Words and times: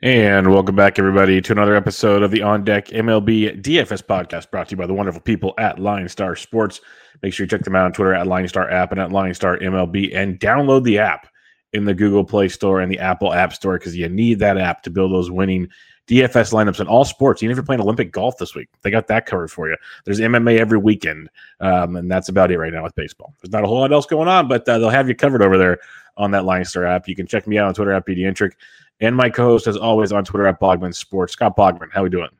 And 0.00 0.52
welcome 0.52 0.76
back, 0.76 1.00
everybody, 1.00 1.40
to 1.40 1.52
another 1.52 1.74
episode 1.74 2.22
of 2.22 2.30
the 2.30 2.42
On 2.42 2.62
Deck 2.62 2.86
MLB 2.86 3.60
DFS 3.60 4.00
podcast 4.00 4.48
brought 4.48 4.68
to 4.68 4.74
you 4.74 4.76
by 4.76 4.86
the 4.86 4.94
wonderful 4.94 5.20
people 5.20 5.54
at 5.58 5.80
Line 5.80 6.08
Star 6.08 6.36
Sports. 6.36 6.80
Make 7.20 7.34
sure 7.34 7.42
you 7.42 7.50
check 7.50 7.62
them 7.62 7.74
out 7.74 7.86
on 7.86 7.92
Twitter 7.92 8.14
at 8.14 8.28
Line 8.28 8.46
Star 8.46 8.70
App 8.70 8.92
and 8.92 9.00
at 9.00 9.10
Line 9.10 9.34
Star 9.34 9.58
MLB 9.58 10.14
and 10.14 10.38
download 10.38 10.84
the 10.84 10.98
app 10.98 11.26
in 11.72 11.84
the 11.84 11.94
Google 11.94 12.22
Play 12.22 12.48
Store 12.48 12.80
and 12.80 12.92
the 12.92 13.00
Apple 13.00 13.32
App 13.32 13.52
Store 13.52 13.76
because 13.76 13.96
you 13.96 14.08
need 14.08 14.38
that 14.38 14.56
app 14.56 14.82
to 14.82 14.90
build 14.90 15.10
those 15.10 15.32
winning 15.32 15.66
DFS 16.06 16.52
lineups 16.52 16.78
in 16.78 16.86
all 16.86 17.04
sports. 17.04 17.42
Even 17.42 17.50
if 17.50 17.56
you're 17.56 17.66
playing 17.66 17.80
Olympic 17.80 18.12
golf 18.12 18.38
this 18.38 18.54
week, 18.54 18.68
they 18.82 18.92
got 18.92 19.08
that 19.08 19.26
covered 19.26 19.50
for 19.50 19.68
you. 19.68 19.76
There's 20.04 20.20
MMA 20.20 20.60
every 20.60 20.78
weekend, 20.78 21.28
um, 21.58 21.96
and 21.96 22.08
that's 22.08 22.28
about 22.28 22.52
it 22.52 22.58
right 22.58 22.72
now 22.72 22.84
with 22.84 22.94
baseball. 22.94 23.34
There's 23.42 23.50
not 23.50 23.64
a 23.64 23.66
whole 23.66 23.80
lot 23.80 23.92
else 23.92 24.06
going 24.06 24.28
on, 24.28 24.46
but 24.46 24.66
uh, 24.68 24.78
they'll 24.78 24.90
have 24.90 25.08
you 25.08 25.16
covered 25.16 25.42
over 25.42 25.58
there 25.58 25.80
on 26.16 26.30
that 26.30 26.44
Line 26.44 26.64
Star 26.64 26.86
app. 26.86 27.08
You 27.08 27.16
can 27.16 27.26
check 27.26 27.48
me 27.48 27.58
out 27.58 27.66
on 27.66 27.74
Twitter 27.74 27.92
at 27.92 28.06
BDintric 28.06 28.52
and 29.00 29.16
my 29.16 29.30
co-host, 29.30 29.66
as 29.66 29.76
always, 29.76 30.12
on 30.12 30.24
Twitter 30.24 30.46
at 30.46 30.60
Bogman 30.60 30.94
Sports. 30.94 31.32
Scott 31.32 31.56
Bogman, 31.56 31.88
how 31.92 32.02
we 32.02 32.10
doing? 32.10 32.30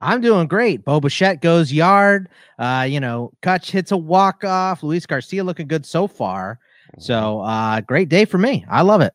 I'm 0.00 0.20
doing 0.20 0.46
great. 0.46 0.84
Bo 0.84 1.00
Bichette 1.00 1.40
goes 1.40 1.72
yard. 1.72 2.28
Uh, 2.58 2.86
you 2.88 3.00
know, 3.00 3.32
Kutch 3.42 3.70
hits 3.70 3.92
a 3.92 3.96
walk 3.96 4.44
off. 4.44 4.82
Luis 4.82 5.06
Garcia 5.06 5.42
looking 5.42 5.66
good 5.66 5.86
so 5.86 6.06
far. 6.06 6.58
So, 6.98 7.40
uh, 7.40 7.80
great 7.80 8.08
day 8.08 8.24
for 8.24 8.38
me. 8.38 8.64
I 8.68 8.82
love 8.82 9.00
it. 9.00 9.14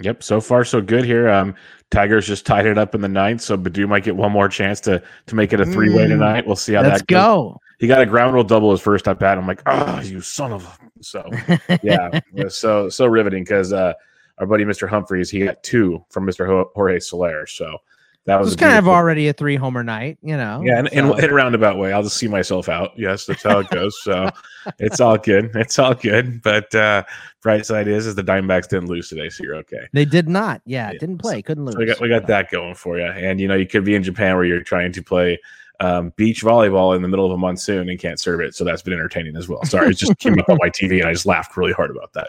Yep, 0.00 0.22
so 0.22 0.40
far 0.40 0.64
so 0.64 0.80
good 0.80 1.04
here. 1.04 1.28
Um, 1.28 1.54
Tigers 1.90 2.26
just 2.26 2.46
tied 2.46 2.66
it 2.66 2.78
up 2.78 2.94
in 2.94 3.02
the 3.02 3.08
ninth, 3.08 3.42
so 3.42 3.56
Baddoo 3.56 3.86
might 3.86 4.04
get 4.04 4.16
one 4.16 4.32
more 4.32 4.48
chance 4.48 4.80
to 4.80 5.02
to 5.26 5.34
make 5.34 5.52
it 5.52 5.60
a 5.60 5.66
three 5.66 5.94
way 5.94 6.06
mm, 6.06 6.08
tonight. 6.08 6.46
We'll 6.46 6.56
see 6.56 6.72
how 6.72 6.82
Let's 6.82 7.00
that 7.00 7.06
goes. 7.06 7.18
go. 7.18 7.60
He 7.78 7.86
got 7.86 8.00
a 8.00 8.06
ground 8.06 8.32
rule 8.32 8.44
double 8.44 8.70
his 8.70 8.80
first 8.80 9.06
at 9.06 9.18
bat. 9.18 9.36
I'm 9.36 9.46
like, 9.46 9.60
oh, 9.66 10.00
you 10.00 10.20
son 10.20 10.52
of 10.52 10.64
a. 10.64 11.02
So 11.02 11.28
yeah, 11.82 12.20
so 12.48 12.88
so 12.88 13.06
riveting 13.06 13.44
because 13.44 13.72
uh, 13.72 13.92
our 14.38 14.46
buddy 14.46 14.64
Mr. 14.64 14.88
Humphreys, 14.88 15.30
he 15.30 15.40
got 15.40 15.62
two 15.62 16.04
from 16.10 16.26
Mr. 16.26 16.66
Jorge 16.74 16.98
Soler. 16.98 17.46
So 17.46 17.78
that 18.24 18.38
was, 18.38 18.50
was 18.50 18.56
kind 18.56 18.78
of 18.78 18.86
already 18.86 19.28
a 19.28 19.32
three 19.32 19.56
homer 19.56 19.82
night, 19.82 20.16
you 20.22 20.36
know. 20.36 20.62
Yeah, 20.64 20.78
in, 20.78 20.86
so. 20.86 21.14
in, 21.14 21.24
in, 21.24 21.30
a 21.30 21.34
roundabout 21.34 21.76
way. 21.76 21.92
I'll 21.92 22.04
just 22.04 22.16
see 22.16 22.28
myself 22.28 22.68
out. 22.68 22.92
Yes, 22.96 23.26
that's 23.26 23.42
how 23.42 23.58
it 23.58 23.70
goes. 23.70 24.00
so 24.02 24.30
it's 24.78 25.00
all 25.00 25.18
good. 25.18 25.50
It's 25.54 25.78
all 25.78 25.94
good. 25.94 26.40
But 26.42 26.72
uh 26.74 27.02
bright 27.42 27.66
side 27.66 27.88
is 27.88 28.06
is 28.06 28.14
the 28.14 28.22
Diamondbacks 28.22 28.68
didn't 28.68 28.88
lose 28.88 29.08
today, 29.08 29.28
so 29.28 29.42
you're 29.42 29.56
okay. 29.56 29.88
They 29.92 30.04
did 30.04 30.28
not. 30.28 30.62
Yeah, 30.64 30.92
yeah. 30.92 30.98
didn't 30.98 31.18
play, 31.18 31.38
so, 31.38 31.42
couldn't 31.42 31.64
lose. 31.64 31.74
So 31.74 31.80
we 31.80 31.86
got 31.86 32.00
we 32.00 32.08
got 32.08 32.26
that 32.28 32.50
going 32.50 32.76
for 32.76 32.98
you. 32.98 33.06
And 33.06 33.40
you 33.40 33.48
know, 33.48 33.56
you 33.56 33.66
could 33.66 33.84
be 33.84 33.96
in 33.96 34.04
Japan 34.04 34.36
where 34.36 34.44
you're 34.44 34.62
trying 34.62 34.92
to 34.92 35.02
play 35.02 35.38
um, 35.82 36.12
beach 36.14 36.44
volleyball 36.44 36.94
in 36.94 37.02
the 37.02 37.08
middle 37.08 37.26
of 37.26 37.32
a 37.32 37.36
monsoon 37.36 37.88
and 37.88 37.98
can't 37.98 38.20
serve 38.20 38.40
it. 38.40 38.54
So 38.54 38.62
that's 38.62 38.82
been 38.82 38.92
entertaining 38.92 39.36
as 39.36 39.48
well. 39.48 39.64
Sorry, 39.64 39.90
it's 39.90 39.98
just 39.98 40.16
came 40.18 40.38
up 40.38 40.48
on 40.48 40.58
my 40.60 40.70
TV 40.70 41.00
and 41.00 41.08
I 41.08 41.12
just 41.12 41.26
laughed 41.26 41.56
really 41.56 41.72
hard 41.72 41.90
about 41.90 42.12
that. 42.12 42.28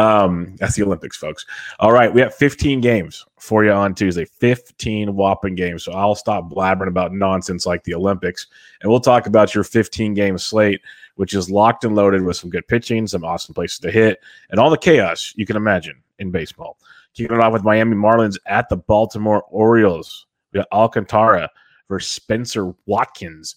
Um, 0.00 0.54
that's 0.60 0.76
the 0.76 0.84
Olympics, 0.84 1.16
folks. 1.16 1.44
All 1.80 1.90
right, 1.92 2.14
we 2.14 2.20
have 2.20 2.32
15 2.32 2.80
games 2.80 3.26
for 3.40 3.64
you 3.64 3.72
on 3.72 3.96
Tuesday. 3.96 4.24
15 4.24 5.16
whopping 5.16 5.56
games. 5.56 5.82
So 5.82 5.90
I'll 5.92 6.14
stop 6.14 6.48
blabbering 6.48 6.86
about 6.86 7.12
nonsense 7.12 7.66
like 7.66 7.82
the 7.82 7.94
Olympics 7.94 8.46
and 8.80 8.90
we'll 8.90 9.00
talk 9.00 9.26
about 9.26 9.52
your 9.52 9.64
15 9.64 10.14
game 10.14 10.38
slate, 10.38 10.80
which 11.16 11.34
is 11.34 11.50
locked 11.50 11.82
and 11.82 11.96
loaded 11.96 12.22
with 12.22 12.36
some 12.36 12.50
good 12.50 12.68
pitching, 12.68 13.08
some 13.08 13.24
awesome 13.24 13.52
places 13.52 13.80
to 13.80 13.90
hit, 13.90 14.20
and 14.50 14.60
all 14.60 14.70
the 14.70 14.78
chaos 14.78 15.34
you 15.34 15.44
can 15.44 15.56
imagine 15.56 16.00
in 16.20 16.30
baseball. 16.30 16.78
Kicking 17.14 17.36
it 17.36 17.42
off 17.42 17.52
with 17.52 17.64
Miami 17.64 17.96
Marlins 17.96 18.38
at 18.46 18.68
the 18.68 18.76
Baltimore 18.76 19.42
Orioles. 19.50 20.26
We 20.52 20.60
got 20.60 20.68
Alcantara 20.70 21.50
versus 21.92 22.10
Spencer 22.10 22.72
Watkins. 22.86 23.54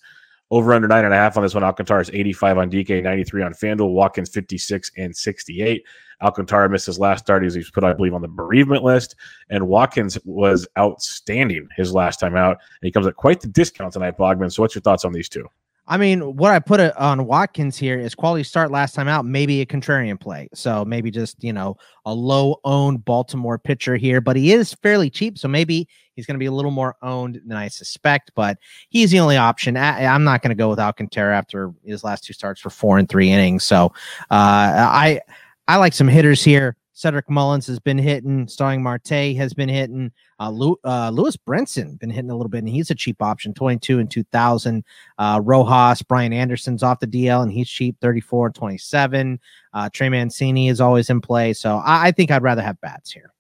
Over 0.52 0.74
under 0.74 0.88
nine 0.88 1.06
and 1.06 1.14
a 1.14 1.18
half 1.18 1.38
on 1.38 1.44
this 1.44 1.56
one. 1.56 1.64
Alcantara 1.64 2.02
is 2.02 2.12
85 2.12 2.58
on 2.60 2.70
DK, 2.70 3.02
93 3.02 3.42
on 3.42 3.54
FanDuel. 3.54 3.94
Watkins 3.94 4.30
56 4.30 4.92
and 4.98 5.16
68. 5.16 5.84
Alcantara 6.22 6.70
missed 6.70 6.86
his 6.86 7.00
last 7.00 7.26
start. 7.26 7.42
He 7.42 7.58
was 7.58 7.72
put, 7.72 7.84
I 7.84 7.94
believe, 7.94 8.14
on 8.14 8.22
the 8.22 8.28
bereavement 8.28 8.84
list. 8.84 9.16
And 9.50 9.68
Watkins 9.68 10.20
was 10.24 10.68
outstanding 10.78 11.68
his 11.76 11.94
last 11.94 12.20
time 12.20 12.36
out. 12.36 12.58
And 12.58 12.88
he 12.88 12.92
comes 12.92 13.08
at 13.08 13.16
quite 13.16 13.42
the 13.42 13.48
discount 13.48 13.94
tonight, 13.94 14.18
Bogman. 14.18 14.52
So, 14.52 14.62
what's 14.62 14.76
your 14.76 14.84
thoughts 14.84 15.04
on 15.04 15.14
these 15.14 15.30
two? 15.30 15.48
I 15.88 15.98
mean, 15.98 16.36
what 16.36 16.52
I 16.52 16.60
put 16.60 16.80
on 16.80 17.26
Watkins 17.26 17.78
here 17.78 18.00
is 18.00 18.16
quality 18.16 18.44
start 18.44 18.72
last 18.72 18.96
time 18.96 19.08
out, 19.08 19.24
maybe 19.24 19.62
a 19.62 19.66
contrarian 19.68 20.20
play. 20.20 20.50
So 20.54 20.84
maybe 20.84 21.12
just, 21.12 21.44
you 21.44 21.54
know, 21.54 21.78
a 22.06 22.14
low 22.14 22.60
owned 22.64 23.06
Baltimore 23.06 23.60
pitcher 23.60 23.96
here, 23.96 24.20
but 24.20 24.36
he 24.36 24.52
is 24.52 24.74
fairly 24.74 25.12
cheap. 25.12 25.38
So 25.38 25.48
maybe 25.48 25.88
he's 26.16 26.26
going 26.26 26.36
to 26.36 26.40
be 26.40 26.48
a 26.48 26.52
little 26.52 26.72
more 26.72 26.96
owned 27.04 27.40
than 27.46 27.56
I 27.56 27.68
suspect, 27.68 28.32
but 28.36 28.58
he's 28.90 29.12
the 29.12 29.20
only 29.20 29.38
option. 29.38 29.78
I, 29.78 30.02
am 30.02 30.24
not 30.24 30.42
going 30.42 30.50
to 30.50 30.56
go 30.56 30.70
with 30.70 30.80
Alcantara 30.80 31.38
after 31.38 31.72
his 31.84 32.04
last 32.04 32.24
two 32.24 32.34
starts 32.34 32.60
for 32.60 32.72
four 32.72 32.98
and 32.98 33.08
three 33.08 33.30
innings. 33.30 33.64
So 33.64 33.94
uh, 34.32 34.32
I, 34.32 35.22
I 35.68 35.78
like 35.78 35.94
some 35.94 36.08
hitters 36.08 36.44
here. 36.44 36.78
Cedric 36.96 37.30
Mullins 37.30 37.68
has 37.68 37.78
been 37.78 37.98
hitting. 37.98 38.48
Starling 38.48 38.82
Marte 38.82 39.36
has 39.36 39.54
been 39.54 39.68
hitting. 39.68 40.14
Uh, 40.40 40.50
uh, 40.86 41.10
Lewin 41.10 41.34
Brinson 41.46 42.00
been 42.00 42.10
hitting 42.10 42.32
a 42.32 42.36
little 42.36 42.50
bit, 42.50 42.60
and 42.60 42.70
he's 42.70 42.90
a 42.90 42.96
cheap 42.96 43.22
option, 43.22 43.54
22 43.54 44.00
and 44.00 44.10
2000. 44.10 44.84
Uh, 45.18 45.42
Rojas, 45.44 46.02
Brian 46.02 46.32
Anderson's 46.32 46.84
off 46.84 47.02
the 47.02 47.08
DL, 47.08 47.44
and 47.44 47.52
he's 47.52 47.70
cheap, 47.70 47.98
34 48.00 48.48
and 48.48 48.56
27. 48.56 49.40
Uh, 49.74 49.90
Trey 49.92 50.08
Mancini 50.08 50.70
is 50.70 50.80
always 50.80 51.10
in 51.10 51.20
play. 51.20 51.52
So 51.52 51.78
I, 51.78 52.08
I 52.08 52.12
think 52.12 52.32
I'd 52.32 52.42
rather 52.42 52.62
have 52.62 52.80
bats 52.80 53.12
here. 53.12 53.35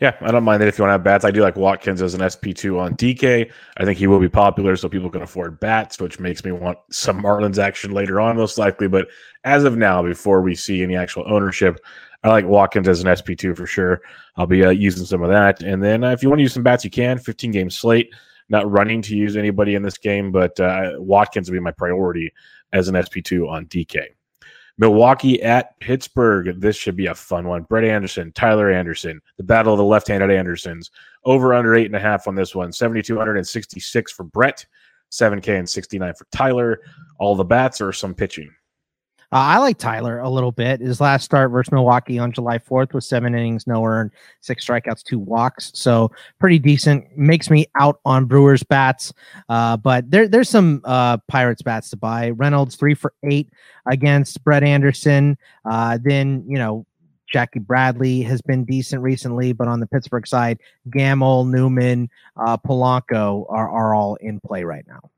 Yeah, 0.00 0.16
I 0.20 0.30
don't 0.30 0.44
mind 0.44 0.62
that 0.62 0.68
if 0.68 0.78
you 0.78 0.82
want 0.82 0.90
to 0.90 0.92
have 0.92 1.04
bats. 1.04 1.24
I 1.24 1.30
do 1.30 1.42
like 1.42 1.56
Watkins 1.56 2.02
as 2.02 2.14
an 2.14 2.20
SP2 2.20 2.80
on 2.80 2.94
DK. 2.94 3.50
I 3.76 3.84
think 3.84 3.98
he 3.98 4.06
will 4.06 4.20
be 4.20 4.28
popular 4.28 4.76
so 4.76 4.88
people 4.88 5.10
can 5.10 5.22
afford 5.22 5.60
bats, 5.60 6.00
which 6.00 6.20
makes 6.20 6.44
me 6.44 6.52
want 6.52 6.78
some 6.90 7.22
Marlins 7.22 7.58
action 7.58 7.92
later 7.92 8.20
on, 8.20 8.36
most 8.36 8.58
likely. 8.58 8.88
But 8.88 9.08
as 9.44 9.64
of 9.64 9.76
now, 9.76 10.02
before 10.02 10.40
we 10.42 10.54
see 10.54 10.82
any 10.82 10.96
actual 10.96 11.24
ownership, 11.26 11.80
I 12.22 12.28
like 12.28 12.46
Watkins 12.46 12.88
as 12.88 13.00
an 13.00 13.06
SP2 13.06 13.56
for 13.56 13.66
sure. 13.66 14.00
I'll 14.36 14.46
be 14.46 14.64
uh, 14.64 14.70
using 14.70 15.04
some 15.04 15.22
of 15.22 15.30
that. 15.30 15.62
And 15.62 15.82
then 15.82 16.04
uh, 16.04 16.10
if 16.10 16.22
you 16.22 16.28
want 16.28 16.38
to 16.38 16.44
use 16.44 16.54
some 16.54 16.62
bats, 16.62 16.84
you 16.84 16.90
can. 16.90 17.18
15 17.18 17.50
game 17.50 17.70
slate. 17.70 18.12
Not 18.48 18.70
running 18.70 19.02
to 19.02 19.14
use 19.14 19.36
anybody 19.36 19.74
in 19.74 19.82
this 19.82 19.98
game, 19.98 20.32
but 20.32 20.58
uh, 20.58 20.92
Watkins 20.96 21.50
will 21.50 21.56
be 21.56 21.60
my 21.60 21.70
priority 21.70 22.32
as 22.72 22.88
an 22.88 22.94
SP2 22.94 23.48
on 23.48 23.66
DK. 23.66 24.06
Milwaukee 24.78 25.42
at 25.42 25.78
Pittsburgh. 25.80 26.60
This 26.60 26.76
should 26.76 26.96
be 26.96 27.06
a 27.06 27.14
fun 27.14 27.48
one. 27.48 27.62
Brett 27.62 27.84
Anderson, 27.84 28.32
Tyler 28.32 28.70
Anderson, 28.70 29.20
the 29.36 29.42
battle 29.42 29.72
of 29.74 29.78
the 29.78 29.84
left 29.84 30.08
handed 30.08 30.30
Andersons. 30.30 30.90
Over 31.24 31.52
under 31.52 31.74
eight 31.74 31.86
and 31.86 31.96
a 31.96 32.00
half 32.00 32.28
on 32.28 32.36
this 32.36 32.54
one. 32.54 32.72
7,266 32.72 34.12
for 34.12 34.22
Brett, 34.24 34.64
7K 35.10 35.58
and 35.58 35.68
69 35.68 36.14
for 36.14 36.26
Tyler. 36.30 36.80
All 37.18 37.34
the 37.34 37.44
bats 37.44 37.80
or 37.80 37.92
some 37.92 38.14
pitching. 38.14 38.50
Uh, 39.30 39.36
I 39.36 39.58
like 39.58 39.76
Tyler 39.76 40.20
a 40.20 40.30
little 40.30 40.52
bit. 40.52 40.80
His 40.80 41.02
last 41.02 41.24
start 41.24 41.50
versus 41.50 41.70
Milwaukee 41.70 42.18
on 42.18 42.32
July 42.32 42.58
4th 42.58 42.94
was 42.94 43.06
seven 43.06 43.34
innings, 43.34 43.66
no 43.66 43.84
earned, 43.84 44.10
six 44.40 44.64
strikeouts, 44.66 45.02
two 45.02 45.18
walks. 45.18 45.70
So 45.74 46.10
pretty 46.38 46.58
decent. 46.58 47.04
Makes 47.16 47.50
me 47.50 47.66
out 47.78 48.00
on 48.06 48.24
Brewers 48.24 48.62
bats. 48.62 49.12
Uh, 49.50 49.76
but 49.76 50.10
there, 50.10 50.28
there's 50.28 50.48
some 50.48 50.80
uh, 50.84 51.18
Pirates 51.28 51.60
bats 51.60 51.90
to 51.90 51.96
buy. 51.96 52.30
Reynolds 52.30 52.76
three 52.76 52.94
for 52.94 53.12
eight 53.22 53.50
against 53.84 54.42
Brett 54.44 54.62
Anderson. 54.62 55.36
Uh, 55.70 55.98
then, 56.02 56.42
you 56.48 56.56
know, 56.56 56.86
Jackie 57.30 57.58
Bradley 57.58 58.22
has 58.22 58.40
been 58.40 58.64
decent 58.64 59.02
recently, 59.02 59.52
but 59.52 59.68
on 59.68 59.80
the 59.80 59.86
Pittsburgh 59.86 60.26
side, 60.26 60.58
Gamel, 60.90 61.44
Newman, 61.44 62.08
uh, 62.38 62.56
Polanco 62.56 63.44
are, 63.50 63.68
are 63.68 63.94
all 63.94 64.14
in 64.16 64.40
play 64.40 64.64
right 64.64 64.86
now. 64.88 65.10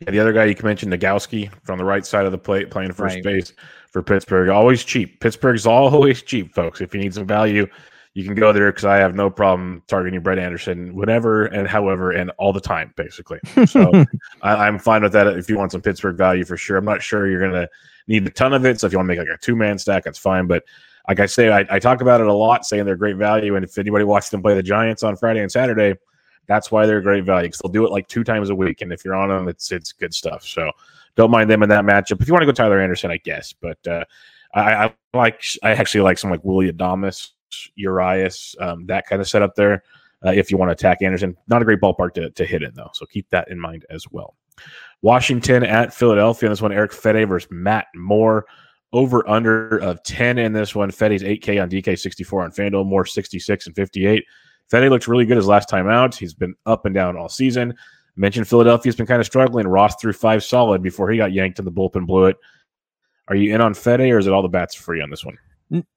Yeah, 0.00 0.10
the 0.10 0.18
other 0.18 0.32
guy 0.32 0.44
you 0.44 0.54
can 0.54 0.66
mention, 0.66 0.90
Nogowski, 0.90 1.50
from 1.62 1.78
the 1.78 1.84
right 1.84 2.04
side 2.04 2.26
of 2.26 2.32
the 2.32 2.38
plate, 2.38 2.70
playing 2.70 2.92
first 2.92 3.16
right. 3.16 3.24
base 3.24 3.52
for 3.90 4.02
Pittsburgh. 4.02 4.48
Always 4.48 4.84
cheap. 4.84 5.20
Pittsburgh's 5.20 5.66
always 5.66 6.22
cheap, 6.22 6.54
folks. 6.54 6.80
If 6.80 6.94
you 6.94 7.00
need 7.00 7.14
some 7.14 7.26
value, 7.26 7.66
you 8.14 8.24
can 8.24 8.34
go 8.34 8.52
there 8.52 8.70
because 8.70 8.84
I 8.84 8.96
have 8.96 9.14
no 9.14 9.30
problem 9.30 9.82
targeting 9.86 10.20
Brett 10.20 10.38
Anderson 10.38 10.94
whenever 10.94 11.46
and 11.46 11.68
however 11.68 12.10
and 12.10 12.30
all 12.38 12.52
the 12.52 12.60
time, 12.60 12.92
basically. 12.96 13.38
So 13.66 14.04
I, 14.42 14.66
am 14.66 14.78
fine 14.78 15.02
with 15.02 15.12
that 15.12 15.28
if 15.28 15.48
you 15.48 15.56
want 15.56 15.72
some 15.72 15.80
Pittsburgh 15.80 16.16
value 16.16 16.44
for 16.44 16.56
sure. 16.56 16.76
I'm 16.76 16.84
not 16.84 17.02
sure 17.02 17.28
you're 17.28 17.40
going 17.40 17.52
to 17.52 17.68
need 18.08 18.26
a 18.26 18.30
ton 18.30 18.52
of 18.52 18.64
it. 18.66 18.80
So 18.80 18.86
if 18.86 18.92
you 18.92 18.98
want 18.98 19.08
to 19.08 19.16
make 19.16 19.26
like 19.26 19.34
a 19.34 19.40
two 19.40 19.54
man 19.54 19.78
stack, 19.78 20.04
that's 20.04 20.18
fine. 20.18 20.48
But 20.48 20.64
like 21.08 21.20
I 21.20 21.26
say, 21.26 21.50
I, 21.50 21.64
I, 21.70 21.78
talk 21.78 22.00
about 22.00 22.20
it 22.20 22.26
a 22.26 22.32
lot, 22.32 22.66
saying 22.66 22.84
they're 22.84 22.96
great 22.96 23.16
value. 23.16 23.54
And 23.54 23.64
if 23.64 23.78
anybody 23.78 24.04
watched 24.04 24.32
them 24.32 24.42
play 24.42 24.54
the 24.54 24.62
Giants 24.62 25.02
on 25.02 25.16
Friday 25.16 25.40
and 25.40 25.50
Saturday, 25.50 25.96
that's 26.50 26.72
why 26.72 26.84
they're 26.84 26.98
a 26.98 27.02
great 27.02 27.24
value 27.24 27.46
because 27.46 27.60
they'll 27.60 27.70
do 27.70 27.86
it 27.86 27.92
like 27.92 28.08
two 28.08 28.24
times 28.24 28.50
a 28.50 28.54
week, 28.56 28.80
and 28.80 28.92
if 28.92 29.04
you're 29.04 29.14
on 29.14 29.28
them, 29.28 29.46
it's 29.46 29.70
it's 29.70 29.92
good 29.92 30.12
stuff. 30.12 30.44
So 30.44 30.68
don't 31.14 31.30
mind 31.30 31.48
them 31.48 31.62
in 31.62 31.68
that 31.68 31.84
matchup. 31.84 32.20
If 32.20 32.26
you 32.26 32.34
want 32.34 32.42
to 32.42 32.46
go 32.46 32.50
Tyler 32.52 32.80
Anderson, 32.80 33.12
I 33.12 33.18
guess, 33.18 33.52
but 33.52 33.78
uh, 33.86 34.04
I, 34.52 34.86
I, 34.86 34.94
like 35.14 35.44
I 35.62 35.70
actually 35.70 36.00
like 36.00 36.18
some 36.18 36.28
like 36.28 36.44
Willy 36.44 36.72
Adames, 36.72 37.30
Urias, 37.76 38.56
um, 38.58 38.84
that 38.86 39.06
kind 39.06 39.22
of 39.22 39.28
setup 39.28 39.54
there. 39.54 39.84
Uh, 40.26 40.32
if 40.32 40.50
you 40.50 40.56
want 40.56 40.70
to 40.70 40.72
attack 40.72 41.02
Anderson, 41.02 41.36
not 41.46 41.62
a 41.62 41.64
great 41.64 41.80
ballpark 41.80 42.14
to, 42.14 42.30
to 42.30 42.44
hit 42.44 42.64
in 42.64 42.74
though, 42.74 42.90
so 42.94 43.06
keep 43.06 43.30
that 43.30 43.48
in 43.48 43.58
mind 43.58 43.86
as 43.88 44.10
well. 44.10 44.34
Washington 45.02 45.62
at 45.62 45.94
Philadelphia. 45.94 46.48
This 46.48 46.60
one, 46.60 46.72
Eric 46.72 46.90
Fedde 46.90 47.28
versus 47.28 47.48
Matt 47.52 47.86
Moore. 47.94 48.44
Over 48.92 49.26
under 49.28 49.78
of 49.78 50.02
10 50.02 50.36
in 50.38 50.52
this 50.52 50.74
one. 50.74 50.90
Fedde's 50.90 51.22
8K 51.22 51.62
on 51.62 51.70
DK, 51.70 51.96
64 51.96 52.42
on 52.42 52.50
FanDuel, 52.50 52.84
Moore 52.84 53.06
66 53.06 53.68
and 53.68 53.76
58. 53.76 54.24
Fedde 54.70 54.88
looked 54.88 55.08
really 55.08 55.26
good 55.26 55.36
his 55.36 55.46
last 55.46 55.68
time 55.68 55.88
out. 55.88 56.14
He's 56.14 56.34
been 56.34 56.54
up 56.66 56.86
and 56.86 56.94
down 56.94 57.16
all 57.16 57.28
season. 57.28 57.74
Mentioned 58.16 58.48
Philadelphia's 58.48 58.96
been 58.96 59.06
kind 59.06 59.20
of 59.20 59.26
struggling. 59.26 59.66
Ross 59.66 59.96
threw 60.00 60.12
five 60.12 60.44
solid 60.44 60.82
before 60.82 61.10
he 61.10 61.16
got 61.16 61.32
yanked 61.32 61.58
and 61.58 61.66
the 61.66 61.72
bullpen 61.72 62.06
blew 62.06 62.26
it. 62.26 62.36
Are 63.28 63.36
you 63.36 63.54
in 63.54 63.60
on 63.60 63.74
Fedde 63.74 64.12
or 64.12 64.18
is 64.18 64.26
it 64.26 64.32
all 64.32 64.42
the 64.42 64.48
bats 64.48 64.74
free 64.74 65.00
on 65.00 65.10
this 65.10 65.24
one? 65.24 65.38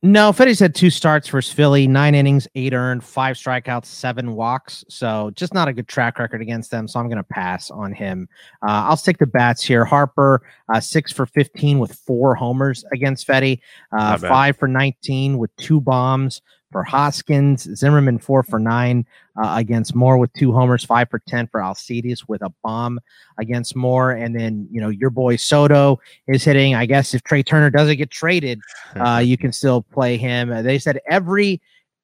No, 0.04 0.32
Fedde's 0.32 0.60
had 0.60 0.76
two 0.76 0.92
starts 0.92 1.28
versus 1.28 1.52
Philly, 1.52 1.88
nine 1.88 2.14
innings, 2.14 2.48
eight 2.54 2.74
earned, 2.74 3.04
five 3.04 3.38
strikeouts, 3.38 3.86
seven 3.86 4.36
walks. 4.36 4.86
So 4.88 5.32
just 5.36 5.52
not 5.52 5.68
a 5.68 5.74
good 5.74 5.88
track 5.88 6.20
record 6.20 6.44
against 6.44 6.70
them. 6.70 6.88
So 6.88 7.00
I'm 7.00 7.08
going 7.08 7.18
to 7.18 7.24
pass 7.24 7.72
on 7.72 7.92
him. 7.92 8.30
Uh, 8.62 8.86
I'll 8.88 8.98
stick 8.98 9.18
to 9.18 9.26
bats 9.26 9.64
here. 9.64 9.84
Harper, 9.84 10.44
uh, 10.72 10.80
six 10.80 11.12
for 11.12 11.26
15 11.26 11.80
with 11.80 11.92
four 11.92 12.36
homers 12.36 12.86
against 12.94 13.28
Fedde, 13.28 13.60
uh, 13.98 14.18
five 14.18 14.58
for 14.58 14.68
19 14.68 15.40
with 15.40 15.54
two 15.56 15.82
bombs 15.82 16.44
for 16.74 16.84
Hoskins. 16.84 17.64
Zimmerman 17.76 18.20
four 18.20 18.44
for 18.44 18.60
nine 18.60 19.06
uh, 19.42 19.56
against 19.58 19.96
Moore 19.96 20.18
with 20.18 20.34
two 20.34 20.52
homers, 20.52 20.84
five 20.84 21.10
for 21.10 21.20
ten 21.20 21.48
for 21.48 21.62
Alcides 21.62 22.28
with 22.28 22.42
a 22.42 22.52
bomb 22.64 23.00
against 23.38 23.78
Moore, 23.78 24.12
and 24.12 24.36
then 24.38 24.68
you 24.70 24.82
know 24.82 24.90
your 24.90 25.10
boy 25.10 25.38
Soto 25.38 26.02
is 26.28 26.44
hitting. 26.44 26.76
I 26.76 26.86
guess 26.86 27.14
if 27.14 27.24
Trey 27.24 27.44
Turner 27.44 27.70
doesn't 27.70 27.96
get 27.96 28.12
traded, 28.12 28.60
uh, 28.98 29.20
you 29.26 29.38
can 29.38 29.54
still 29.54 29.84
play 29.84 30.18
him. 30.18 30.50
They 30.64 30.80
said 30.80 31.00
every 31.10 31.62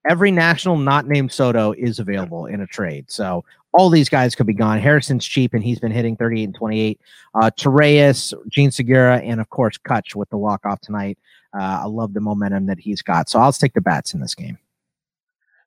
every 0.10 0.31
national 0.31 0.77
not 0.77 1.06
named 1.06 1.33
Soto 1.33 1.74
is 1.74 2.00
available 2.00 2.45
in 2.45 2.62
a 2.62 2.68
trade, 2.68 3.12
so. 3.12 3.44
All 3.72 3.92
these 3.92 4.10
guys 4.10 4.33
could 4.33 4.48
be 4.48 4.56
gone. 4.56 4.80
Harrison's 4.80 5.24
cheap, 5.24 5.54
and 5.54 5.63
he's 5.63 5.80
been 5.80 5.92
hitting 5.92 6.15
38 6.15 6.44
and 6.44 6.56
28. 6.56 7.00
Uh, 7.36 7.51
Torreyes, 7.51 8.33
Jean 8.48 8.72
Segura, 8.72 9.19
and 9.19 9.39
of 9.39 9.51
course 9.51 9.77
Kutch 9.77 10.15
with 10.15 10.27
the 10.31 10.38
walk 10.38 10.65
off 10.65 10.81
tonight. 10.81 11.19
Uh, 11.57 11.81
I 11.84 11.86
love 11.86 12.13
the 12.13 12.22
momentum 12.22 12.66
that 12.68 12.80
he's 12.80 13.01
got. 13.01 13.30
So 13.30 13.40
I'll 13.40 13.51
stick 13.51 13.74
to 13.74 13.81
bats 13.81 14.13
in 14.13 14.22
this 14.22 14.36
game. 14.36 14.57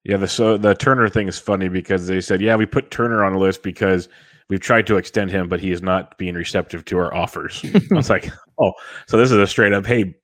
Yeah, 0.04 0.16
the 0.16 0.28
so 0.28 0.56
the 0.58 0.74
Turner 0.74 1.08
thing 1.08 1.28
is 1.28 1.38
funny 1.38 1.68
because 1.68 2.06
they 2.06 2.20
said, 2.20 2.40
yeah, 2.40 2.56
we 2.56 2.66
put 2.66 2.90
Turner 2.90 3.24
on 3.24 3.34
the 3.34 3.38
list 3.38 3.62
because 3.62 4.08
we've 4.48 4.60
tried 4.60 4.86
to 4.88 4.96
extend 4.96 5.30
him, 5.30 5.48
but 5.48 5.60
he 5.60 5.70
is 5.70 5.80
not 5.80 6.18
being 6.18 6.34
receptive 6.34 6.84
to 6.86 6.98
our 6.98 7.14
offers. 7.14 7.64
I 7.90 7.94
was 7.94 8.10
like, 8.10 8.30
oh, 8.58 8.72
so 9.06 9.16
this 9.16 9.30
is 9.30 9.36
a 9.36 9.46
straight 9.46 9.72
up, 9.72 9.86
hey, 9.86 10.14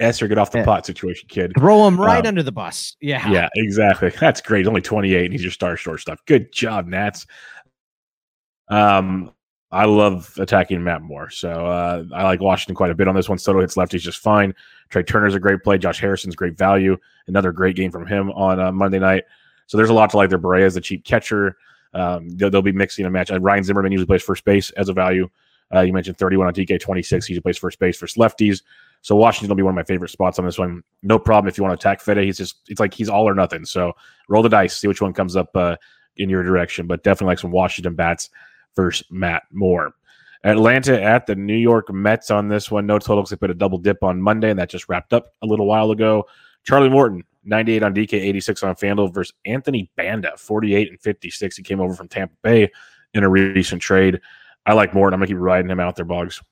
Esther, 0.00 0.28
get 0.28 0.38
off 0.38 0.50
the 0.50 0.58
yeah. 0.58 0.64
pot 0.64 0.86
situation, 0.86 1.28
kid. 1.28 1.52
Throw 1.58 1.86
him 1.86 2.00
right 2.00 2.24
um, 2.24 2.26
under 2.26 2.42
the 2.42 2.52
bus. 2.52 2.96
Yeah. 3.00 3.28
Yeah, 3.28 3.48
exactly. 3.54 4.10
That's 4.20 4.40
great. 4.40 4.60
He's 4.60 4.68
only 4.68 4.80
28 4.80 5.24
and 5.24 5.32
he's 5.32 5.42
your 5.42 5.52
star 5.52 5.76
shortstop. 5.76 6.18
Good 6.26 6.52
job, 6.52 6.86
Nats. 6.86 7.26
Um, 8.68 9.32
I 9.74 9.86
love 9.86 10.32
attacking 10.38 10.84
Matt 10.84 11.02
Moore. 11.02 11.30
So 11.30 11.50
uh, 11.50 12.04
I 12.14 12.22
like 12.22 12.40
Washington 12.40 12.76
quite 12.76 12.92
a 12.92 12.94
bit 12.94 13.08
on 13.08 13.16
this 13.16 13.28
one. 13.28 13.38
Soto 13.38 13.60
hits 13.60 13.74
lefties 13.74 14.02
just 14.02 14.18
fine. 14.18 14.54
Trey 14.88 15.02
Turner's 15.02 15.34
a 15.34 15.40
great 15.40 15.64
play. 15.64 15.78
Josh 15.78 15.98
Harrison's 15.98 16.36
great 16.36 16.56
value. 16.56 16.96
Another 17.26 17.50
great 17.50 17.74
game 17.74 17.90
from 17.90 18.06
him 18.06 18.30
on 18.30 18.60
uh, 18.60 18.70
Monday 18.70 19.00
night. 19.00 19.24
So 19.66 19.76
there's 19.76 19.90
a 19.90 19.94
lot 19.94 20.10
to 20.10 20.16
like 20.16 20.28
there. 20.28 20.38
Barrera's 20.38 20.74
the 20.74 20.80
cheap 20.80 21.04
catcher. 21.04 21.56
Um, 21.92 22.28
they'll, 22.36 22.50
they'll, 22.50 22.62
be 22.62 22.70
mixing 22.70 23.04
a 23.04 23.10
match. 23.10 23.32
Uh, 23.32 23.40
Ryan 23.40 23.64
Zimmerman 23.64 23.90
usually 23.90 24.06
plays 24.06 24.22
first 24.22 24.44
base 24.44 24.70
as 24.70 24.88
a 24.88 24.92
value. 24.92 25.28
Uh, 25.74 25.80
you 25.80 25.92
mentioned 25.92 26.18
31 26.18 26.46
on 26.46 26.54
DK 26.54 26.78
26. 26.78 27.26
He 27.26 27.32
usually 27.32 27.42
plays 27.42 27.58
first 27.58 27.80
base 27.80 27.96
for 27.96 28.06
lefties. 28.06 28.62
So 29.02 29.16
Washington 29.16 29.48
will 29.48 29.56
be 29.56 29.64
one 29.64 29.72
of 29.72 29.76
my 29.76 29.82
favorite 29.82 30.10
spots 30.10 30.38
on 30.38 30.44
this 30.44 30.58
one. 30.58 30.84
No 31.02 31.18
problem 31.18 31.48
if 31.48 31.58
you 31.58 31.64
want 31.64 31.78
to 31.78 31.88
attack 31.88 32.00
Fedde. 32.00 32.22
He's 32.22 32.38
just 32.38 32.58
it's 32.68 32.78
like 32.78 32.94
he's 32.94 33.08
all 33.08 33.28
or 33.28 33.34
nothing. 33.34 33.64
So 33.64 33.94
roll 34.28 34.42
the 34.42 34.48
dice, 34.48 34.76
see 34.76 34.86
which 34.86 35.02
one 35.02 35.12
comes 35.12 35.34
up 35.34 35.56
uh, 35.56 35.74
in 36.16 36.30
your 36.30 36.44
direction. 36.44 36.86
But 36.86 37.02
definitely 37.02 37.32
like 37.32 37.40
some 37.40 37.50
Washington 37.50 37.96
bats 37.96 38.30
versus 38.76 39.06
Matt 39.10 39.44
Moore. 39.52 39.92
Atlanta 40.44 41.00
at 41.02 41.26
the 41.26 41.34
New 41.34 41.56
York 41.56 41.90
Mets 41.92 42.30
on 42.30 42.48
this 42.48 42.70
one. 42.70 42.86
No 42.86 42.98
totals. 42.98 43.30
They 43.30 43.36
put 43.36 43.50
a 43.50 43.54
double 43.54 43.78
dip 43.78 44.02
on 44.02 44.20
Monday, 44.20 44.50
and 44.50 44.58
that 44.58 44.68
just 44.68 44.88
wrapped 44.88 45.12
up 45.12 45.32
a 45.42 45.46
little 45.46 45.66
while 45.66 45.90
ago. 45.90 46.26
Charlie 46.64 46.90
Morton, 46.90 47.24
98 47.44 47.82
on 47.82 47.94
DK, 47.94 48.14
86 48.14 48.62
on 48.62 48.74
FanDuel 48.74 49.14
versus 49.14 49.34
Anthony 49.46 49.90
Banda, 49.96 50.32
48 50.36 50.90
and 50.90 51.00
56. 51.00 51.56
He 51.56 51.62
came 51.62 51.80
over 51.80 51.94
from 51.94 52.08
Tampa 52.08 52.34
Bay 52.42 52.70
in 53.14 53.24
a 53.24 53.28
recent 53.28 53.80
trade. 53.80 54.20
I 54.66 54.74
like 54.74 54.94
Morton. 54.94 55.14
I'm 55.14 55.20
going 55.20 55.28
to 55.28 55.34
keep 55.34 55.40
riding 55.40 55.70
him 55.70 55.80
out 55.80 55.96
there, 55.96 56.04
Boggs. 56.04 56.42